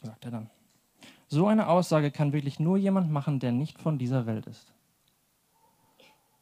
[0.01, 0.49] sagt er dann.
[1.27, 4.73] So eine Aussage kann wirklich nur jemand machen, der nicht von dieser Welt ist.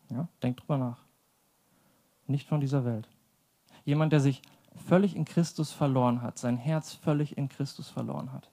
[0.09, 0.99] Ja, denkt drüber nach.
[2.27, 3.07] Nicht von dieser Welt.
[3.85, 4.41] Jemand, der sich
[4.75, 8.49] völlig in Christus verloren hat, sein Herz völlig in Christus verloren hat,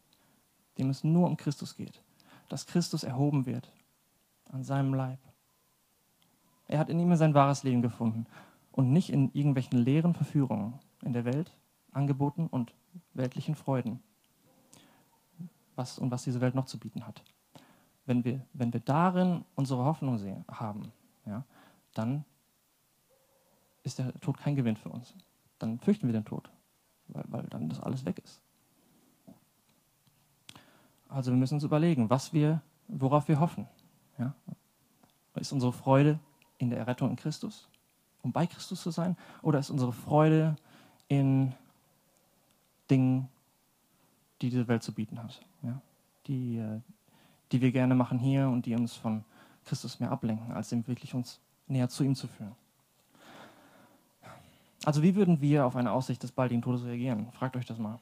[0.79, 2.03] dem es nur um Christus geht,
[2.49, 3.71] dass Christus erhoben wird
[4.51, 5.19] an seinem Leib.
[6.67, 8.27] Er hat in ihm sein wahres Leben gefunden
[8.73, 11.53] und nicht in irgendwelchen leeren Verführungen in der Welt,
[11.93, 12.73] Angeboten und
[13.13, 14.03] weltlichen Freuden,
[15.77, 17.23] was und was diese Welt noch zu bieten hat.
[18.07, 20.93] wenn wir, wenn wir darin unsere Hoffnung sehen, haben,
[21.27, 21.45] ja,
[21.95, 22.25] dann
[23.83, 25.15] ist der Tod kein Gewinn für uns.
[25.59, 26.51] Dann fürchten wir den Tod,
[27.09, 28.41] weil, weil dann das alles weg ist.
[31.09, 33.69] Also wir müssen uns überlegen, was wir, worauf wir hoffen.
[34.19, 34.35] Ja?
[35.37, 36.19] Ist unsere Freude
[36.59, 37.69] in der Errettung in Christus,
[38.23, 40.57] um bei Christus zu sein, oder ist unsere Freude
[41.09, 41.53] in
[42.91, 43.29] Dingen,
[44.41, 45.81] die diese Welt zu bieten hat, ja?
[46.27, 46.81] die, äh,
[47.53, 49.25] die wir gerne machen hier und die uns von
[49.65, 52.55] Christus mehr ablenken, als ihm wirklich uns näher zu ihm zu führen.
[54.85, 57.33] Also wie würden wir auf eine Aussicht des baldigen Todes reagieren?
[57.33, 57.99] Fragt euch das mal.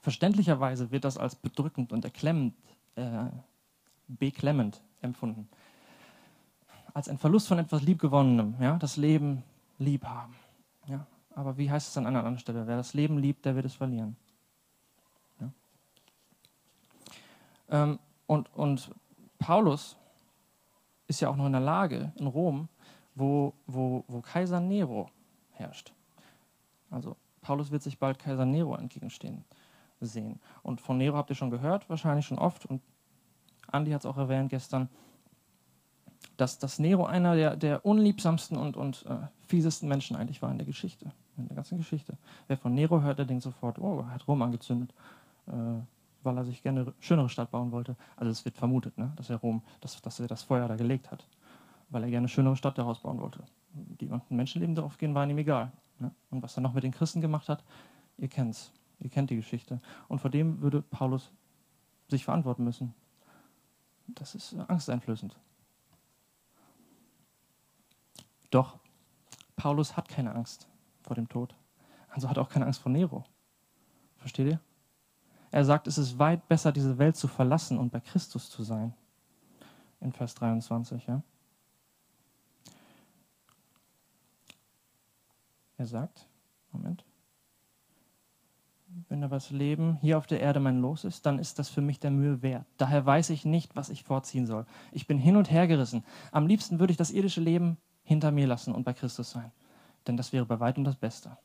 [0.00, 2.54] Verständlicherweise wird das als bedrückend und erklemmend,
[2.94, 3.26] äh,
[4.08, 5.48] beklemmend empfunden.
[6.94, 9.42] Als ein Verlust von etwas Liebgewonnenem, ja, das Leben
[9.78, 10.34] lieb haben.
[10.86, 11.06] Ja.
[11.34, 12.66] Aber wie heißt es an einer anderen Stelle?
[12.66, 14.16] Wer das Leben liebt, der wird es verlieren.
[15.40, 15.50] Ja.
[17.70, 18.90] Ähm, und, und
[19.38, 19.96] Paulus
[21.06, 22.68] ist ja auch noch in der Lage in Rom,
[23.14, 25.10] wo, wo, wo Kaiser Nero
[25.52, 25.92] herrscht.
[26.90, 29.44] Also Paulus wird sich bald Kaiser Nero entgegenstehen
[30.00, 30.40] sehen.
[30.62, 32.82] Und von Nero habt ihr schon gehört, wahrscheinlich schon oft, und
[33.68, 34.88] Andi hat es auch erwähnt gestern,
[36.36, 40.58] dass, dass Nero einer der, der unliebsamsten und, und äh, fiesesten Menschen eigentlich war in
[40.58, 42.16] der Geschichte, in der ganzen Geschichte.
[42.48, 44.92] Wer von Nero hört, der denkt sofort, oh, hat Rom angezündet,
[45.46, 45.52] äh,
[46.24, 47.96] weil er sich gerne eine schönere Stadt bauen wollte.
[48.16, 51.10] Also es wird vermutet, ne, dass er Rom, dass, dass er das Feuer da gelegt
[51.10, 51.26] hat,
[51.90, 53.44] weil er gerne eine schönere Stadt daraus bauen wollte.
[53.72, 55.72] Die Menschenleben darauf gehen, war ihm egal.
[55.98, 56.14] Ne?
[56.30, 57.64] Und was er noch mit den Christen gemacht hat,
[58.18, 58.72] ihr kennt's.
[59.00, 59.80] Ihr kennt die Geschichte.
[60.08, 61.32] Und vor dem würde Paulus
[62.08, 62.94] sich verantworten müssen.
[64.06, 65.36] Das ist angsteinflößend.
[68.50, 68.78] Doch
[69.56, 70.68] Paulus hat keine Angst
[71.02, 71.54] vor dem Tod.
[72.08, 73.24] Also hat auch keine Angst vor Nero.
[74.16, 74.60] Versteht ihr?
[75.54, 78.92] Er sagt, es ist weit besser, diese Welt zu verlassen und bei Christus zu sein.
[80.00, 81.22] In Vers 23, ja.
[85.76, 86.26] Er sagt,
[86.72, 87.04] Moment
[89.08, 91.80] wenn aber das Leben hier auf der Erde mein Los ist, dann ist das für
[91.80, 92.66] mich der Mühe wert.
[92.76, 94.66] Daher weiß ich nicht, was ich vorziehen soll.
[94.92, 96.04] Ich bin hin und her gerissen.
[96.32, 99.52] Am liebsten würde ich das irdische Leben hinter mir lassen und bei Christus sein.
[100.06, 101.36] Denn das wäre bei weitem das Beste.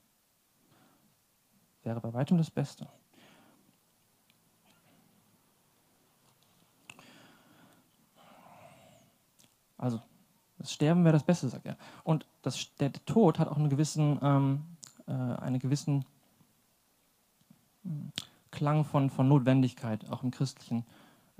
[1.84, 2.88] Wäre bei weitem das Beste.
[9.80, 10.02] Also,
[10.60, 11.78] das Sterben wäre das Beste, sagt er.
[12.04, 14.62] Und das, der Tod hat auch einen gewissen, ähm,
[15.08, 16.06] äh, eine gewissen
[18.52, 20.86] Klang von, von Notwendigkeit, auch im christlichen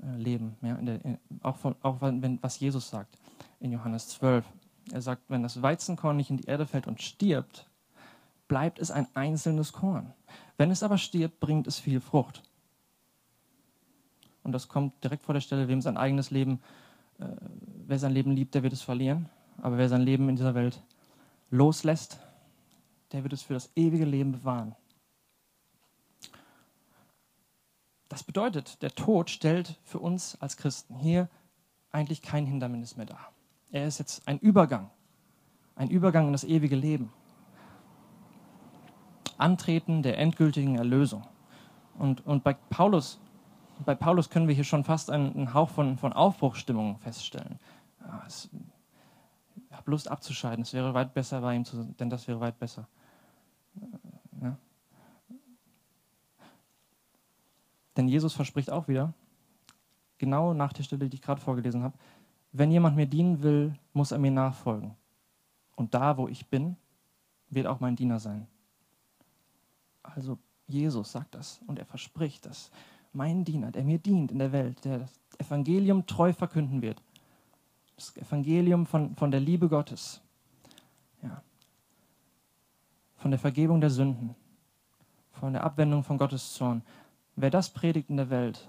[0.02, 0.56] äh, Leben.
[0.62, 3.18] Ja, der, in, auch, von, auch wenn, was Jesus sagt
[3.60, 4.44] in Johannes 12.
[4.90, 7.68] Er sagt, wenn das Weizenkorn nicht in die Erde fällt und stirbt,
[8.48, 10.14] bleibt es ein einzelnes Korn.
[10.56, 12.42] Wenn es aber stirbt, bringt es viel Frucht.
[14.42, 16.89] Und das kommt direkt vor der Stelle, wem sein eigenes Leben, äh,
[17.86, 19.28] wer sein Leben liebt, der wird es verlieren.
[19.58, 20.82] Aber wer sein Leben in dieser Welt
[21.50, 22.18] loslässt,
[23.12, 24.74] der wird es für das ewige Leben bewahren.
[28.08, 31.28] Das bedeutet, der Tod stellt für uns als Christen hier
[31.92, 33.32] eigentlich kein Hindernis mehr dar.
[33.70, 34.90] Er ist jetzt ein Übergang,
[35.76, 37.12] ein Übergang in das ewige Leben.
[39.38, 41.26] Antreten der endgültigen Erlösung.
[41.98, 43.20] Und, und bei, Paulus,
[43.84, 47.58] bei Paulus können wir hier schon fast einen, Hauch von, von Aufbruchsstimmung feststellen.
[48.26, 48.48] Es,
[49.68, 52.40] ich habe Lust abzuscheiden, es wäre weit besser bei ihm zu sein, denn das wäre
[52.40, 52.88] weit besser.
[54.42, 54.56] Ja.
[57.96, 59.12] Denn Jesus verspricht auch wieder,
[60.18, 61.96] genau nach der Stelle, die ich gerade vorgelesen habe,
[62.52, 64.96] wenn jemand mir dienen will, muss er mir nachfolgen.
[65.76, 66.76] Und da, wo ich bin,
[67.48, 68.46] wird auch mein Diener sein.
[70.02, 72.70] Also Jesus sagt das und er verspricht, dass
[73.12, 77.02] mein Diener, der mir dient in der Welt, der das Evangelium treu verkünden wird,
[77.96, 80.20] das Evangelium von, von der Liebe Gottes,
[81.22, 81.42] ja,
[83.16, 84.34] von der Vergebung der Sünden,
[85.32, 86.82] von der Abwendung von Gottes Zorn,
[87.40, 88.68] Wer das predigt in der Welt,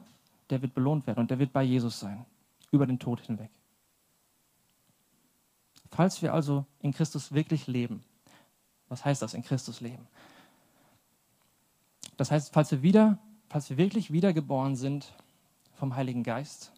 [0.49, 2.25] der wird belohnt werden und der wird bei Jesus sein,
[2.71, 3.49] über den Tod hinweg.
[5.89, 8.01] Falls wir also in Christus wirklich leben,
[8.88, 10.08] was heißt das in Christus leben?
[12.15, 13.17] Das heißt, falls wir wieder,
[13.51, 15.13] falls wir wirklich wiedergeboren sind
[15.73, 16.71] vom Heiligen Geist,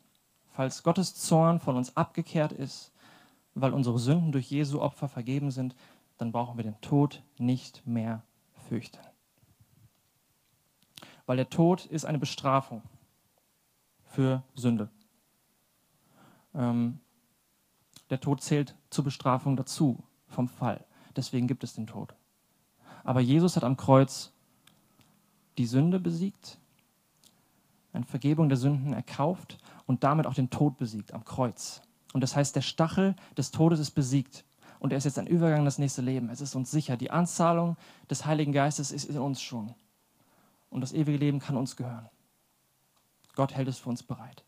[0.52, 2.92] falls Gottes Zorn von uns abgekehrt ist,
[3.56, 5.76] weil unsere Sünden durch Jesu Opfer vergeben sind,
[6.18, 8.24] dann brauchen wir den Tod nicht mehr
[8.68, 9.00] fürchten
[11.26, 12.82] weil der Tod ist eine Bestrafung
[14.04, 14.90] für Sünde.
[16.54, 17.00] Ähm,
[18.10, 20.86] der Tod zählt zur Bestrafung dazu vom Fall.
[21.16, 22.14] Deswegen gibt es den Tod.
[23.04, 24.34] Aber Jesus hat am Kreuz
[25.58, 26.60] die Sünde besiegt,
[27.94, 31.82] eine Vergebung der Sünden erkauft und und damit auch den Tod besiegt am Kreuz.
[32.14, 34.46] Und das heißt, der Stachel des Todes ist besiegt.
[34.80, 36.30] Und er ist jetzt ein Übergang in das nächste Leben.
[36.30, 36.98] Es ist uns sicher.
[36.98, 37.78] Die Anzahlung
[38.10, 39.74] des Heiligen Geistes ist in uns schon.
[40.70, 42.10] Und das ewige Leben kann uns gehören.
[43.36, 44.44] Gott hält es für uns bereit.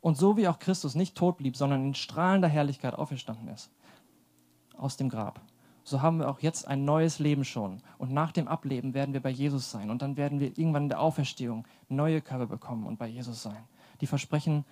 [0.00, 3.70] Und so wie auch Christus nicht tot blieb, sondern in strahlender Herrlichkeit auferstanden ist
[4.76, 5.40] aus dem Grab,
[5.90, 7.82] so haben wir auch jetzt ein neues Leben schon.
[7.98, 9.90] Und nach dem Ableben werden wir bei Jesus sein.
[9.90, 13.64] Und dann werden wir irgendwann in der Auferstehung neue Körper bekommen und bei Jesus sein.
[14.00, 14.64] Die Versprechen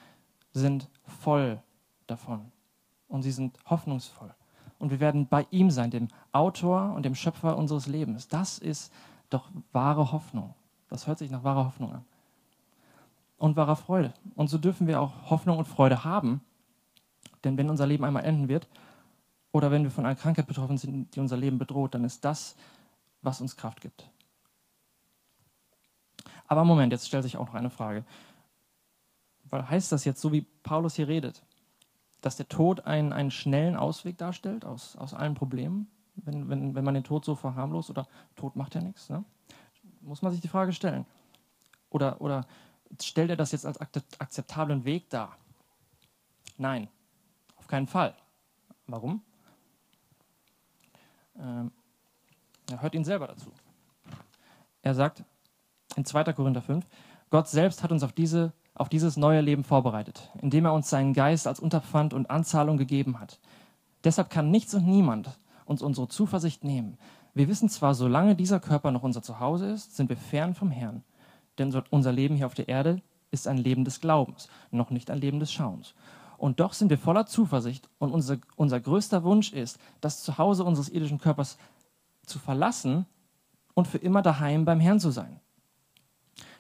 [0.52, 1.60] sind voll
[2.06, 2.52] davon.
[3.08, 4.34] Und sie sind hoffnungsvoll.
[4.78, 8.28] Und wir werden bei ihm sein, dem Autor und dem Schöpfer unseres Lebens.
[8.28, 8.92] Das ist
[9.28, 10.54] doch wahre Hoffnung.
[10.88, 12.04] Das hört sich nach wahrer Hoffnung an.
[13.38, 14.14] Und wahrer Freude.
[14.36, 16.40] Und so dürfen wir auch Hoffnung und Freude haben.
[17.44, 18.68] Denn wenn unser Leben einmal enden wird,
[19.52, 22.56] oder wenn wir von einer Krankheit betroffen sind, die unser Leben bedroht, dann ist das,
[23.22, 24.08] was uns Kraft gibt.
[26.46, 28.04] Aber Moment, jetzt stellt sich auch noch eine Frage.
[29.44, 31.42] Weil heißt das jetzt, so wie Paulus hier redet,
[32.20, 36.84] dass der Tod einen, einen schnellen Ausweg darstellt aus, aus allen Problemen, wenn, wenn, wenn
[36.84, 39.08] man den Tod so verharmlost oder Tod macht ja nichts?
[39.08, 39.24] Ne?
[40.00, 41.06] Muss man sich die Frage stellen.
[41.90, 42.46] Oder, oder
[43.00, 45.36] stellt er das jetzt als akzeptablen Weg dar?
[46.56, 46.88] Nein,
[47.56, 48.14] auf keinen Fall.
[48.86, 49.22] Warum?
[51.38, 51.72] Ähm,
[52.78, 53.52] hört ihn selber dazu.
[54.82, 55.24] Er sagt
[55.96, 56.32] in 2.
[56.32, 56.86] Korinther 5,
[57.30, 61.12] Gott selbst hat uns auf, diese, auf dieses neue Leben vorbereitet, indem er uns seinen
[61.12, 63.38] Geist als Unterpfand und Anzahlung gegeben hat.
[64.04, 66.98] Deshalb kann nichts und niemand uns unsere Zuversicht nehmen.
[67.34, 71.04] Wir wissen zwar, solange dieser Körper noch unser Zuhause ist, sind wir fern vom Herrn.
[71.58, 75.18] Denn unser Leben hier auf der Erde ist ein Leben des Glaubens, noch nicht ein
[75.18, 75.94] Leben des Schauens.
[76.38, 80.88] Und doch sind wir voller Zuversicht und unser, unser größter Wunsch ist, das Zuhause unseres
[80.88, 81.58] irdischen Körpers
[82.24, 83.06] zu verlassen
[83.74, 85.40] und für immer daheim beim Herrn zu sein.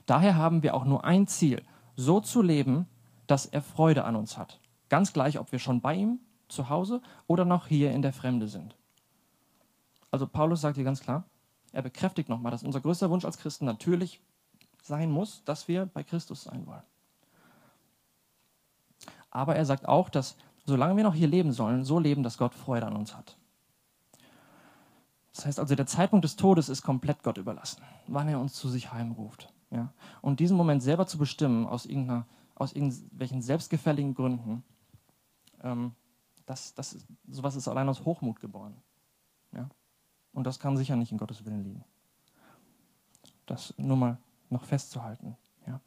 [0.04, 1.62] Daher haben wir auch nur ein Ziel,
[1.94, 2.86] so zu leben,
[3.28, 4.58] dass er Freude an uns hat.
[4.88, 8.48] Ganz gleich, ob wir schon bei ihm zu Hause oder noch hier in der Fremde
[8.48, 8.74] sind.
[10.10, 11.24] Also Paulus sagt hier ganz klar,
[11.72, 14.20] er bekräftigt nochmal, dass unser größter Wunsch als Christen natürlich
[14.82, 16.82] sein muss, dass wir bei Christus sein wollen.
[19.30, 22.54] Aber er sagt auch, dass solange wir noch hier leben sollen, so leben, dass Gott
[22.54, 23.36] Freude an uns hat.
[25.34, 28.68] Das heißt also, der Zeitpunkt des Todes ist komplett Gott überlassen, wann er uns zu
[28.68, 29.52] sich heimruft.
[29.70, 29.92] Ja?
[30.20, 31.88] Und diesen Moment selber zu bestimmen, aus,
[32.54, 34.64] aus irgendwelchen selbstgefälligen Gründen,
[35.62, 35.92] ähm,
[36.46, 36.96] das, das,
[37.28, 38.74] sowas ist allein aus Hochmut geboren.
[39.52, 39.68] Ja?
[40.32, 41.84] Und das kann sicher nicht in Gottes Willen liegen.
[43.46, 44.18] Das nur mal
[44.50, 45.36] noch festzuhalten.
[45.66, 45.80] Ja?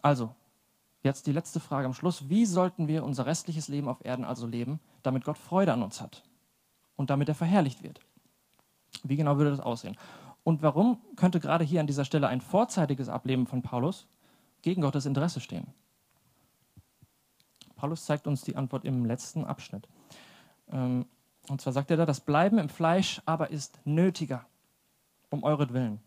[0.00, 0.34] Also,
[1.02, 2.28] Jetzt die letzte Frage am Schluss.
[2.28, 6.00] Wie sollten wir unser restliches Leben auf Erden also leben, damit Gott Freude an uns
[6.00, 6.22] hat
[6.96, 8.00] und damit er verherrlicht wird?
[9.02, 9.96] Wie genau würde das aussehen?
[10.44, 14.06] Und warum könnte gerade hier an dieser Stelle ein vorzeitiges Ableben von Paulus
[14.62, 15.66] gegen Gottes Interesse stehen?
[17.76, 19.88] Paulus zeigt uns die Antwort im letzten Abschnitt.
[20.70, 21.06] Ähm,
[21.48, 24.46] und zwar sagt er da, das Bleiben im Fleisch aber ist nötiger,
[25.30, 26.00] um euretwillen.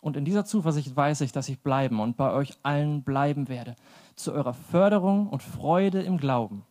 [0.00, 3.74] Und in dieser Zuversicht weiß ich, dass ich bleiben und bei euch allen bleiben werde,
[4.16, 6.64] zu eurer Förderung und Freude im Glauben.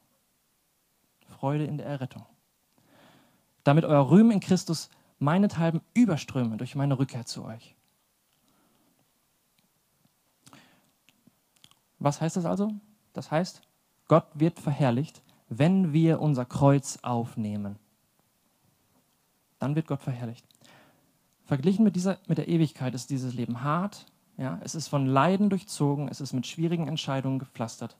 [1.27, 2.25] Freude in der Errettung.
[3.63, 7.75] Damit euer Rühmen in Christus meinethalben überströme durch meine Rückkehr zu euch.
[11.99, 12.73] Was heißt das also?
[13.13, 13.61] Das heißt,
[14.07, 17.77] Gott wird verherrlicht, wenn wir unser Kreuz aufnehmen.
[19.59, 20.45] Dann wird Gott verherrlicht.
[21.45, 24.05] Verglichen mit, dieser, mit der Ewigkeit ist dieses Leben hart,
[24.41, 27.95] ja, es ist von Leiden durchzogen, es ist mit schwierigen Entscheidungen gepflastert.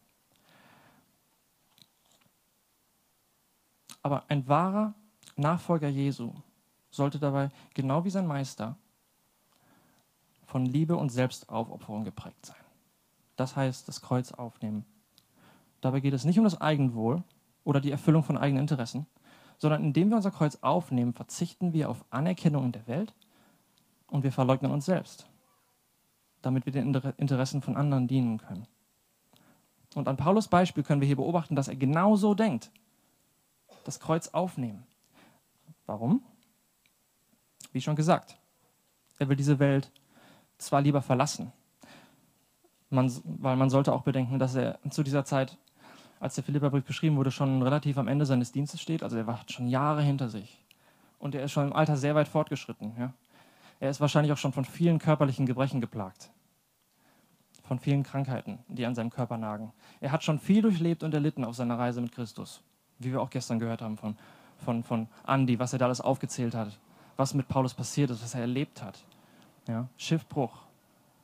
[4.02, 4.96] Aber ein wahrer
[5.36, 6.34] Nachfolger Jesu
[6.90, 8.76] sollte dabei, genau wie sein Meister,
[10.48, 12.58] von Liebe und Selbstaufopferung geprägt sein.
[13.36, 14.84] Das heißt, das Kreuz aufnehmen.
[15.80, 17.24] Dabei geht es nicht um das Eigenwohl
[17.64, 19.06] oder die Erfüllung von eigenen Interessen,
[19.60, 23.14] sondern indem wir unser Kreuz aufnehmen, verzichten wir auf Anerkennung in der Welt
[24.08, 25.28] und wir verleugnen uns selbst,
[26.42, 28.68] damit wir den Interessen von anderen dienen können.
[29.96, 32.72] Und an Paulus Beispiel können wir hier beobachten, dass er genau so denkt.
[33.84, 34.84] Das Kreuz aufnehmen.
[35.86, 36.24] Warum?
[37.72, 38.38] Wie schon gesagt,
[39.20, 39.92] er will diese Welt
[40.58, 41.52] zwar lieber verlassen,
[42.90, 45.58] man, weil man sollte auch bedenken, dass er zu dieser Zeit,
[46.20, 49.02] als der Philipperbrief geschrieben wurde, schon relativ am Ende seines Dienstes steht.
[49.02, 50.64] Also er war schon Jahre hinter sich.
[51.18, 52.94] Und er ist schon im Alter sehr weit fortgeschritten.
[52.98, 53.14] Ja?
[53.82, 56.30] Er ist wahrscheinlich auch schon von vielen körperlichen Gebrechen geplagt.
[57.64, 59.74] Von vielen Krankheiten, die an seinem Körper nagen.
[60.02, 62.62] Er hat schon viel durchlebt und erlitten auf seiner Reise mit Christus.
[63.00, 64.16] Wie wir auch gestern gehört haben von,
[64.64, 66.78] von, von Andi, was er da alles aufgezählt hat.
[67.18, 69.04] Was mit Paulus passiert ist, was er erlebt hat.
[69.68, 69.88] Ja?
[69.98, 70.60] Schiffbruch,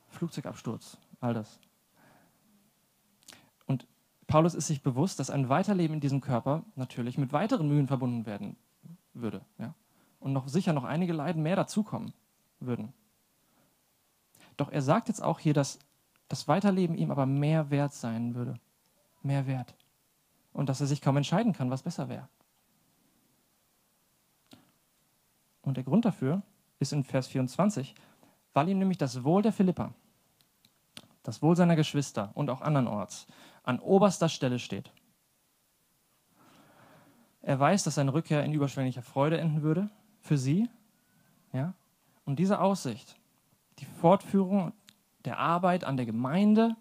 [0.10, 1.60] Flugzeugabsturz, all das.
[4.26, 8.26] Paulus ist sich bewusst, dass ein Weiterleben in diesem Körper natürlich mit weiteren Mühen verbunden
[8.26, 8.58] werden
[9.14, 9.42] würde.
[9.58, 9.74] Ja?
[10.20, 12.14] Und noch sicher noch einige Leiden mehr dazukommen
[12.60, 12.94] würden.
[14.58, 15.80] Doch er sagt jetzt auch hier, dass
[16.28, 18.60] das Weiterleben ihm aber mehr wert sein würde.
[19.22, 19.76] Mehr wert.
[20.54, 22.28] Und dass er sich kaum entscheiden kann, was besser wäre.
[25.62, 26.42] Und der Grund dafür
[26.80, 27.94] ist in Vers 24,
[28.54, 29.94] weil ihm nämlich das Wohl der Philippa,
[31.24, 33.28] das Wohl seiner Geschwister und auch andernorts
[33.64, 34.92] an oberster Stelle steht.
[37.42, 39.90] Er weiß, dass seine Rückkehr in überschwänglicher Freude enden würde
[40.22, 40.70] für sie.
[41.54, 41.74] Ja?
[42.28, 43.16] Und diese Aussicht,
[43.80, 44.74] die Fortführung
[45.24, 46.76] der Arbeit an der Gemeinde,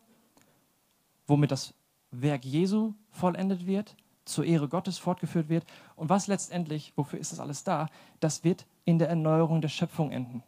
[1.29, 1.73] womit das
[2.11, 5.65] Werk Jesu vollendet wird, zur Ehre Gottes fortgeführt wird.
[5.95, 7.89] Und was letztendlich, wofür ist das alles da?
[8.19, 10.43] Das wird in der Erneuerung der Schöpfung enden.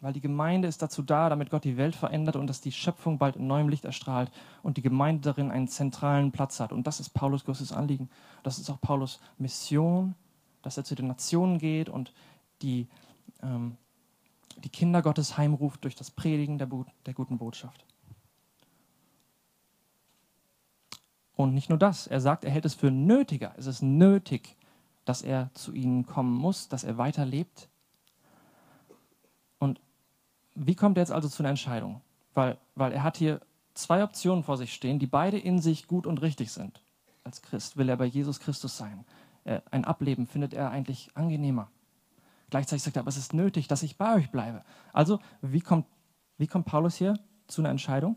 [0.00, 3.18] Weil die Gemeinde ist dazu da, damit Gott die Welt verändert und dass die Schöpfung
[3.18, 4.30] bald in neuem Licht erstrahlt
[4.62, 6.72] und die Gemeinde darin einen zentralen Platz hat.
[6.72, 8.08] Und das ist Paulus größtes Anliegen.
[8.42, 10.14] Das ist auch Paulus Mission,
[10.62, 12.14] dass er zu den Nationen geht und
[12.62, 12.86] die,
[13.42, 13.76] ähm,
[14.56, 16.68] die Kinder Gottes heimruft durch das Predigen der,
[17.04, 17.84] der guten Botschaft.
[21.34, 24.56] Und nicht nur das, er sagt, er hält es für nötiger, es ist nötig,
[25.04, 27.68] dass er zu ihnen kommen muss, dass er weiterlebt,
[30.56, 32.00] wie kommt er jetzt also zu einer Entscheidung?
[32.34, 33.40] Weil, weil er hat hier
[33.74, 36.82] zwei Optionen vor sich stehen, die beide in sich gut und richtig sind.
[37.24, 39.04] Als Christ will er bei Jesus Christus sein.
[39.70, 41.68] Ein Ableben findet er eigentlich angenehmer.
[42.50, 44.62] Gleichzeitig sagt er, aber es ist nötig, dass ich bei euch bleibe.
[44.92, 45.86] Also, wie kommt,
[46.38, 48.16] wie kommt Paulus hier zu einer Entscheidung?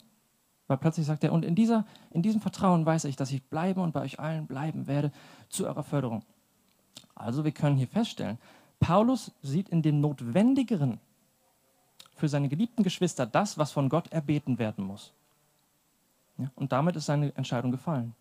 [0.67, 3.81] Weil plötzlich sagt er, und in, dieser, in diesem Vertrauen weiß ich, dass ich bleibe
[3.81, 5.11] und bei euch allen bleiben werde
[5.49, 6.23] zu eurer Förderung.
[7.15, 8.37] Also, wir können hier feststellen,
[8.79, 10.99] Paulus sieht in dem Notwendigeren
[12.15, 15.13] für seine geliebten Geschwister das, was von Gott erbeten werden muss.
[16.37, 18.13] Ja, und damit ist seine Entscheidung gefallen.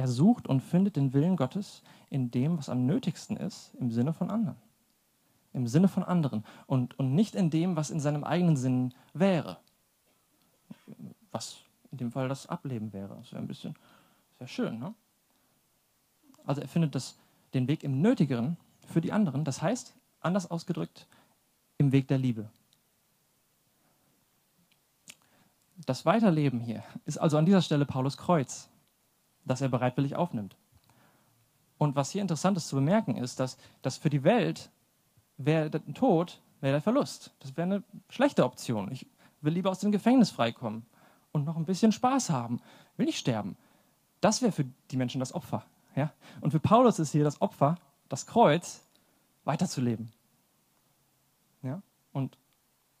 [0.00, 4.14] Er sucht und findet den Willen Gottes in dem, was am nötigsten ist, im Sinne
[4.14, 4.56] von anderen.
[5.52, 9.58] Im Sinne von anderen und, und nicht in dem, was in seinem eigenen Sinn wäre.
[11.32, 11.58] Was
[11.90, 13.14] in dem Fall das Ableben wäre.
[13.16, 13.74] Das wäre ein bisschen,
[14.38, 14.78] sehr schön.
[14.78, 14.94] Ne?
[16.46, 17.18] Also er findet das,
[17.52, 19.44] den Weg im Nötigeren für die anderen.
[19.44, 21.06] Das heißt, anders ausgedrückt,
[21.76, 22.48] im Weg der Liebe.
[25.84, 28.70] Das Weiterleben hier ist also an dieser Stelle Paulus Kreuz,
[29.50, 30.56] das er bereitwillig aufnimmt.
[31.76, 34.70] Und was hier interessant ist zu bemerken, ist, dass, dass für die Welt
[35.38, 37.32] wäre der Tod wäre der Verlust.
[37.40, 38.92] Das wäre eine schlechte Option.
[38.92, 39.06] Ich
[39.40, 40.84] will lieber aus dem Gefängnis freikommen
[41.32, 42.60] und noch ein bisschen Spaß haben.
[42.96, 43.56] Will nicht sterben.
[44.20, 45.64] Das wäre für die Menschen das Opfer.
[45.96, 46.12] Ja?
[46.40, 47.76] Und für Paulus ist hier das Opfer,
[48.08, 48.82] das Kreuz,
[49.44, 50.12] weiterzuleben.
[51.62, 51.82] Ja?
[52.12, 52.36] Und,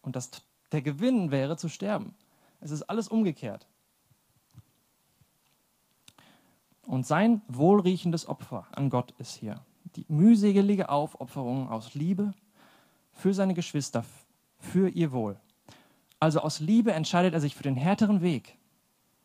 [0.02, 0.30] und das,
[0.72, 2.14] der Gewinn wäre zu sterben.
[2.60, 3.66] Es ist alles umgekehrt.
[6.90, 9.60] Und sein wohlriechendes Opfer an Gott ist hier.
[9.94, 12.34] Die mühselige Aufopferung aus Liebe
[13.12, 14.04] für seine Geschwister,
[14.58, 15.38] für ihr Wohl.
[16.18, 18.58] Also aus Liebe entscheidet er sich für den härteren Weg.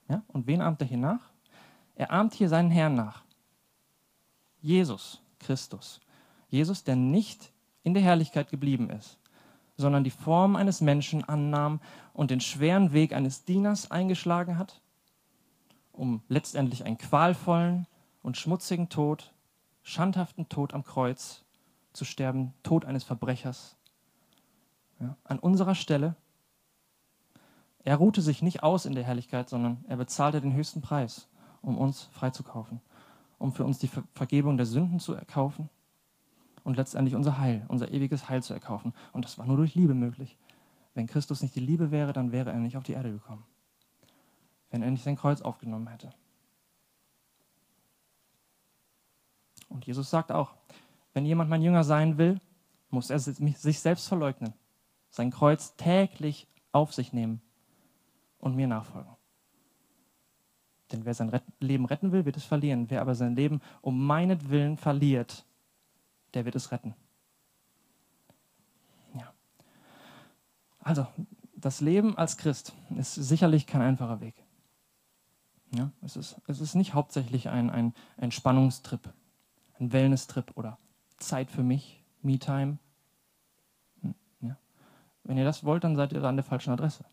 [0.08, 0.22] Ja?
[0.28, 1.32] Und wen ahmt er hier nach?
[1.96, 3.24] Er ahmt hier seinen Herrn nach.
[4.62, 6.02] Jesus Christus.
[6.50, 7.52] Jesus, der nicht
[7.82, 9.18] in der Herrlichkeit geblieben ist,
[9.76, 11.80] sondern die Form eines Menschen annahm
[12.14, 14.82] und den schweren Weg eines Dieners eingeschlagen hat,
[15.96, 17.88] um letztendlich einen qualvollen
[18.22, 19.34] und schmutzigen Tod,
[19.84, 21.44] schandhaften Tod am Kreuz
[21.94, 23.78] zu sterben, Tod eines Verbrechers.
[25.00, 26.16] Ja, an unserer Stelle.
[27.84, 31.28] Er ruhte sich nicht aus in der Herrlichkeit, sondern er bezahlte den höchsten Preis,
[31.62, 32.82] um uns freizukaufen,
[33.38, 35.70] um für uns die Vergebung der Sünden zu erkaufen
[36.64, 38.94] und letztendlich unser Heil, unser ewiges Heil zu erkaufen.
[39.14, 40.38] Und das war nur durch Liebe möglich.
[40.96, 43.44] Wenn Christus nicht die Liebe wäre, dann wäre er nicht auf die Erde gekommen.
[44.76, 46.12] Wenn er nicht sein Kreuz aufgenommen hätte.
[49.70, 50.54] Und Jesus sagt auch,
[51.14, 52.42] wenn jemand mein Jünger sein will,
[52.90, 54.54] muss er sich selbst verleugnen,
[55.10, 57.42] sein Kreuz täglich auf sich nehmen
[58.38, 59.16] und mir nachfolgen.
[60.92, 62.90] Denn wer sein Leben retten will, wird es verlieren.
[62.90, 65.46] Wer aber sein Leben um meinetwillen verliert,
[66.34, 66.94] der wird es retten.
[69.14, 69.34] Ja.
[70.82, 71.08] Also,
[71.56, 74.45] das Leben als Christ ist sicherlich kein einfacher Weg.
[75.76, 79.14] Ja, es, ist, es ist nicht hauptsächlich ein, ein Entspannungstrip,
[79.78, 80.78] ein Wellness-Trip oder
[81.18, 82.78] Zeit für mich, Me-Time.
[84.02, 84.58] Hm, ja.
[85.24, 87.04] Wenn ihr das wollt, dann seid ihr da an der falschen Adresse.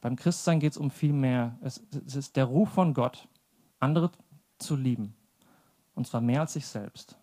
[0.00, 1.58] Beim Christsein geht es um viel mehr.
[1.62, 3.28] Es, es ist der Ruf von Gott,
[3.80, 4.10] andere
[4.58, 5.16] zu lieben.
[5.94, 7.16] Und zwar mehr als sich selbst.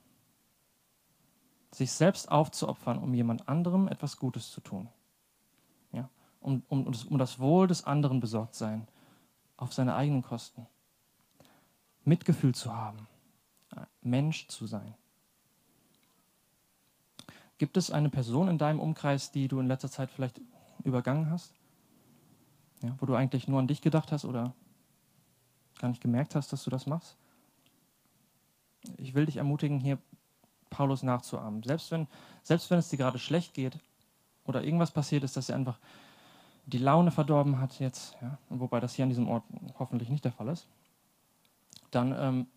[1.71, 4.89] Sich selbst aufzuopfern, um jemand anderem etwas Gutes zu tun.
[5.93, 6.09] Ja?
[6.41, 8.87] Um, um, um das Wohl des anderen besorgt sein.
[9.59, 10.65] Auf seine eigenen Kosten.
[12.05, 13.07] Mitgefühl zu haben,
[14.01, 14.95] Mensch zu sein.
[17.57, 20.39] Gibt es eine Person in deinem Umkreis, die du in letzter Zeit vielleicht
[20.83, 21.53] übergangen hast?
[22.81, 24.53] Ja, wo du eigentlich nur an dich gedacht hast oder
[25.77, 27.17] gar nicht gemerkt hast, dass du das machst?
[28.95, 29.97] Ich will dich ermutigen, hier
[30.69, 31.63] Paulus nachzuahmen.
[31.63, 32.07] Selbst wenn,
[32.43, 33.77] selbst wenn es dir gerade schlecht geht
[34.45, 35.79] oder irgendwas passiert ist, dass er einfach
[36.69, 39.43] die Laune verdorben hat jetzt, ja, wobei das hier an diesem Ort
[39.77, 40.67] hoffentlich nicht der Fall ist,
[41.91, 42.47] dann, ähm,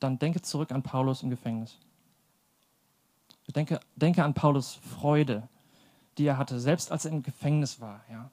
[0.00, 1.78] dann denke zurück an Paulus im Gefängnis.
[3.54, 5.48] Denke, denke an Paulus Freude,
[6.18, 8.30] die er hatte, selbst als er im Gefängnis war, ja,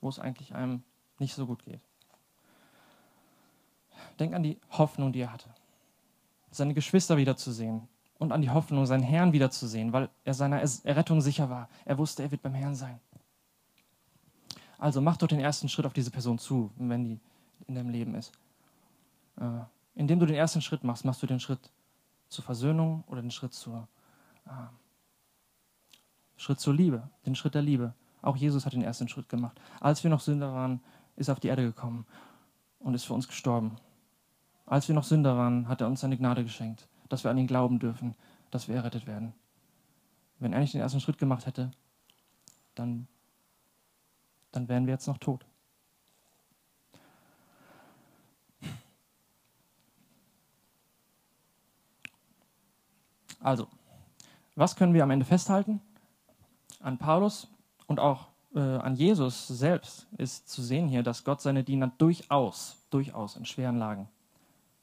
[0.00, 0.82] wo es eigentlich einem
[1.18, 1.80] nicht so gut geht.
[4.18, 5.48] Denk an die Hoffnung, die er hatte,
[6.50, 7.88] seine Geschwister wiederzusehen
[8.18, 11.68] und an die Hoffnung, seinen Herrn wiederzusehen, weil er seiner Errettung sicher war.
[11.84, 13.00] Er wusste, er wird beim Herrn sein.
[14.78, 17.20] Also mach doch den ersten Schritt auf diese Person zu, wenn die
[17.66, 18.32] in deinem Leben ist.
[19.38, 19.60] Äh,
[19.94, 21.70] indem du den ersten Schritt machst, machst du den Schritt
[22.28, 23.88] zur Versöhnung oder den Schritt zur,
[24.46, 24.50] äh,
[26.36, 27.94] Schritt zur Liebe, den Schritt der Liebe.
[28.22, 29.60] Auch Jesus hat den ersten Schritt gemacht.
[29.80, 30.80] Als wir noch Sünder waren,
[31.16, 32.06] ist er auf die Erde gekommen
[32.78, 33.76] und ist für uns gestorben.
[34.66, 37.46] Als wir noch Sünder waren, hat er uns seine Gnade geschenkt, dass wir an ihn
[37.46, 38.14] glauben dürfen,
[38.50, 39.34] dass wir errettet werden.
[40.38, 41.70] Wenn er nicht den ersten Schritt gemacht hätte,
[42.74, 43.06] dann
[44.54, 45.44] dann wären wir jetzt noch tot.
[53.40, 53.68] Also,
[54.54, 55.82] was können wir am Ende festhalten?
[56.80, 57.48] An Paulus
[57.86, 62.78] und auch äh, an Jesus selbst ist zu sehen hier, dass Gott seine Diener durchaus,
[62.88, 64.08] durchaus in schweren Lagen,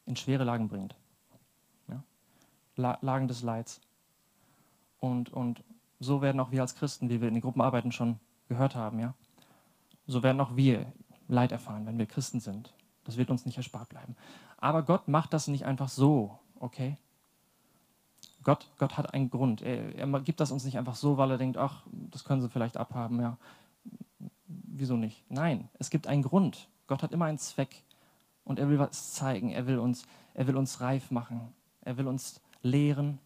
[0.06, 0.96] in schwere Lagen bringt.
[1.88, 2.04] Ja?
[2.76, 3.82] La Lagen des Leids.
[5.00, 5.64] Und, und
[6.00, 9.16] so werden auch wir als Christen, wie wir in den Gruppenarbeiten schon gehört haben, ja,
[10.12, 10.92] so werden auch wir
[11.28, 12.74] Leid erfahren, wenn wir Christen sind.
[13.04, 14.16] Das wird uns nicht erspart bleiben.
[14.58, 16.98] Aber Gott macht das nicht einfach so, okay?
[18.44, 19.62] Gott, Gott hat einen Grund.
[19.62, 22.50] Er, er gibt das uns nicht einfach so, weil er denkt, ach, das können sie
[22.50, 23.38] vielleicht abhaben, ja.
[24.48, 25.24] Wieso nicht?
[25.30, 26.68] Nein, es gibt einen Grund.
[26.88, 27.84] Gott hat immer einen Zweck
[28.44, 29.52] und er will was zeigen.
[29.52, 31.54] Er will uns, er will uns reif machen.
[31.82, 33.20] Er will uns lehren.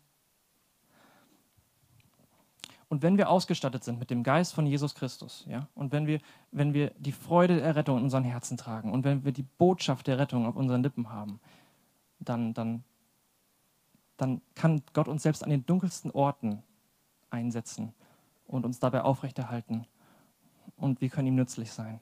[2.88, 6.20] Und wenn wir ausgestattet sind mit dem Geist von Jesus Christus, ja, und wenn wir,
[6.52, 10.08] wenn wir die Freude der Rettung in unseren Herzen tragen und wenn wir die Botschaft
[10.08, 11.40] der Rettung auf unseren Lippen haben,
[12.20, 12.84] dann, dann,
[14.18, 16.62] dann kann Gott uns selbst an den dunkelsten Orten
[17.30, 17.94] einsetzen
[18.48, 19.88] und uns dabei aufrechterhalten.
[20.78, 22.00] Und wir können ihm nützlich sein.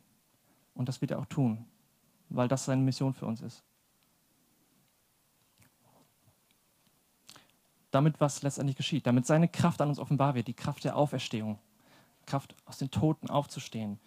[0.74, 1.66] Und das wird er auch tun,
[2.30, 3.64] weil das seine Mission für uns ist.
[7.94, 11.60] Damit was letztendlich geschieht, damit seine Kraft an uns offenbar wird, die Kraft der Auferstehung,
[12.26, 14.00] Kraft aus den Toten aufzustehen.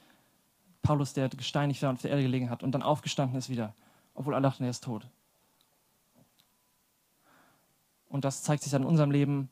[0.83, 3.75] Paulus, der gesteinigt war und auf der Erde gelegen hat und dann aufgestanden ist wieder,
[4.15, 5.07] obwohl alle dachten, er ist tot.
[8.09, 9.51] Und das zeigt sich dann in unserem Leben,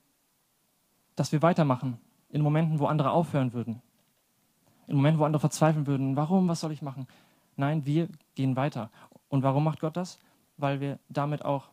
[1.15, 3.83] dass wir weitermachen, in Momenten, wo andere aufhören würden,
[4.89, 7.07] in Momenten, wo andere verzweifeln würden, warum, was soll ich machen?
[7.57, 8.91] Nein, wir gehen weiter.
[9.29, 10.19] Und warum macht Gott das?
[10.57, 11.69] Weil wir damit auch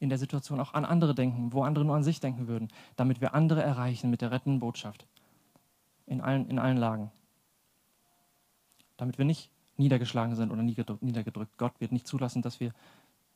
[0.00, 3.20] in der Situation auch an andere denken, wo andere nur an sich denken würden, damit
[3.20, 5.06] wir andere erreichen mit der rettenden Botschaft.
[6.06, 7.10] In allen, in allen Lagen.
[8.96, 11.56] Damit wir nicht niedergeschlagen sind oder niedergedrückt.
[11.58, 12.72] Gott wird nicht zulassen, dass wir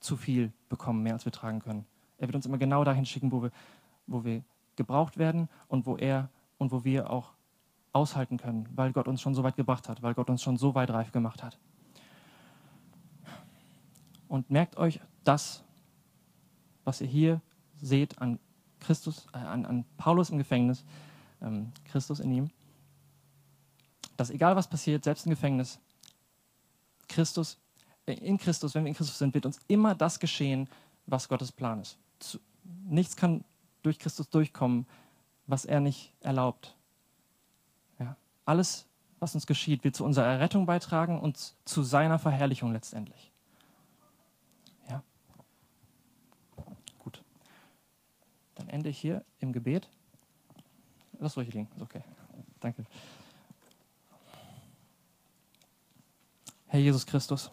[0.01, 1.87] zu viel bekommen, mehr als wir tragen können.
[2.19, 3.51] Er wird uns immer genau dahin schicken, wo wir,
[4.07, 4.43] wo wir
[4.77, 7.33] gebraucht werden und wo er und wo wir auch
[7.93, 10.75] aushalten können, weil Gott uns schon so weit gebracht hat, weil Gott uns schon so
[10.75, 11.59] weit reif gemacht hat.
[14.29, 15.63] Und merkt euch das,
[16.85, 17.41] was ihr hier
[17.81, 18.39] seht an
[18.81, 20.85] Christus, äh, an, an, Paulus im Gefängnis,
[21.41, 22.51] ähm, Christus in ihm,
[24.17, 25.79] dass egal was passiert, selbst im Gefängnis,
[27.09, 27.59] Christus,
[28.07, 30.69] äh, in Christus, wenn wir in Christus sind, wird uns immer das geschehen,
[31.07, 31.99] was Gottes Plan ist.
[32.19, 32.39] Zu,
[32.85, 33.45] nichts kann
[33.83, 34.87] durch Christus durchkommen,
[35.47, 36.77] was er nicht erlaubt.
[37.99, 38.17] Ja?
[38.45, 38.87] Alles,
[39.19, 43.32] was uns geschieht, wird zu unserer Errettung beitragen und zu seiner Verherrlichung letztendlich.
[48.73, 49.87] Ende ich hier im Gebet.
[51.21, 52.03] Lass ruhig liegen, ist okay.
[52.59, 52.87] Danke.
[56.69, 57.51] Herr Jesus Christus,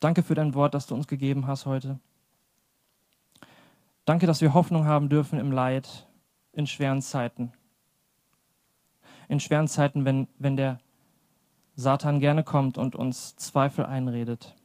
[0.00, 2.00] danke für dein Wort, das du uns gegeben hast heute.
[4.06, 6.08] Danke, dass wir Hoffnung haben dürfen im Leid,
[6.54, 7.52] in schweren Zeiten.
[9.28, 10.80] In schweren Zeiten, wenn, wenn der
[11.76, 14.57] Satan gerne kommt und uns Zweifel einredet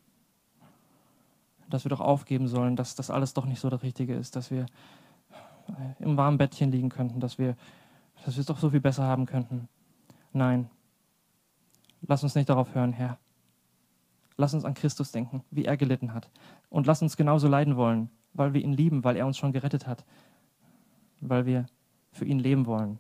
[1.74, 4.51] dass wir doch aufgeben sollen, dass das alles doch nicht so das Richtige ist, dass
[4.51, 4.65] wir
[5.99, 7.55] im warmen Bettchen liegen könnten, dass wir,
[8.26, 9.67] dass wir es doch so viel besser haben könnten.
[10.34, 10.69] Nein,
[12.05, 13.17] Lass uns nicht darauf hören, Herr.
[14.36, 16.30] Lass uns an Christus denken, wie er gelitten hat.
[16.69, 19.88] Und lass uns genauso leiden wollen, weil wir ihn lieben, weil er uns schon gerettet
[19.88, 20.05] hat,
[21.21, 21.65] weil wir
[22.11, 22.99] für ihn leben wollen.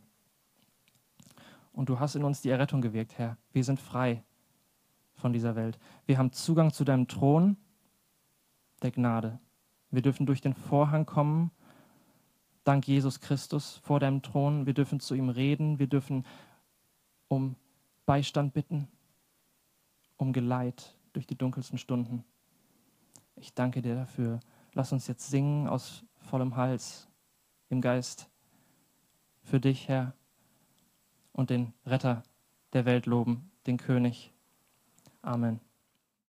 [1.73, 3.37] Und du hast in uns die Errettung gewirkt, Herr.
[3.51, 4.23] Wir sind frei
[5.15, 5.79] von dieser Welt.
[6.05, 7.57] Wir haben Zugang zu deinem Thron
[8.83, 9.39] der Gnade.
[9.91, 11.51] Wir dürfen durch den Vorhang kommen,
[12.63, 14.65] dank Jesus Christus vor deinem Thron.
[14.65, 15.79] Wir dürfen zu ihm reden.
[15.79, 16.25] Wir dürfen
[17.27, 17.55] um
[18.05, 18.87] Beistand bitten,
[20.17, 22.23] um Geleit durch die dunkelsten Stunden.
[23.35, 24.39] Ich danke dir dafür.
[24.73, 27.07] Lass uns jetzt singen aus vollem Hals
[27.69, 28.29] im Geist
[29.41, 30.13] für dich, Herr,
[31.31, 32.23] und den Retter
[32.73, 34.33] der Welt loben, den König.
[35.21, 35.59] Amen.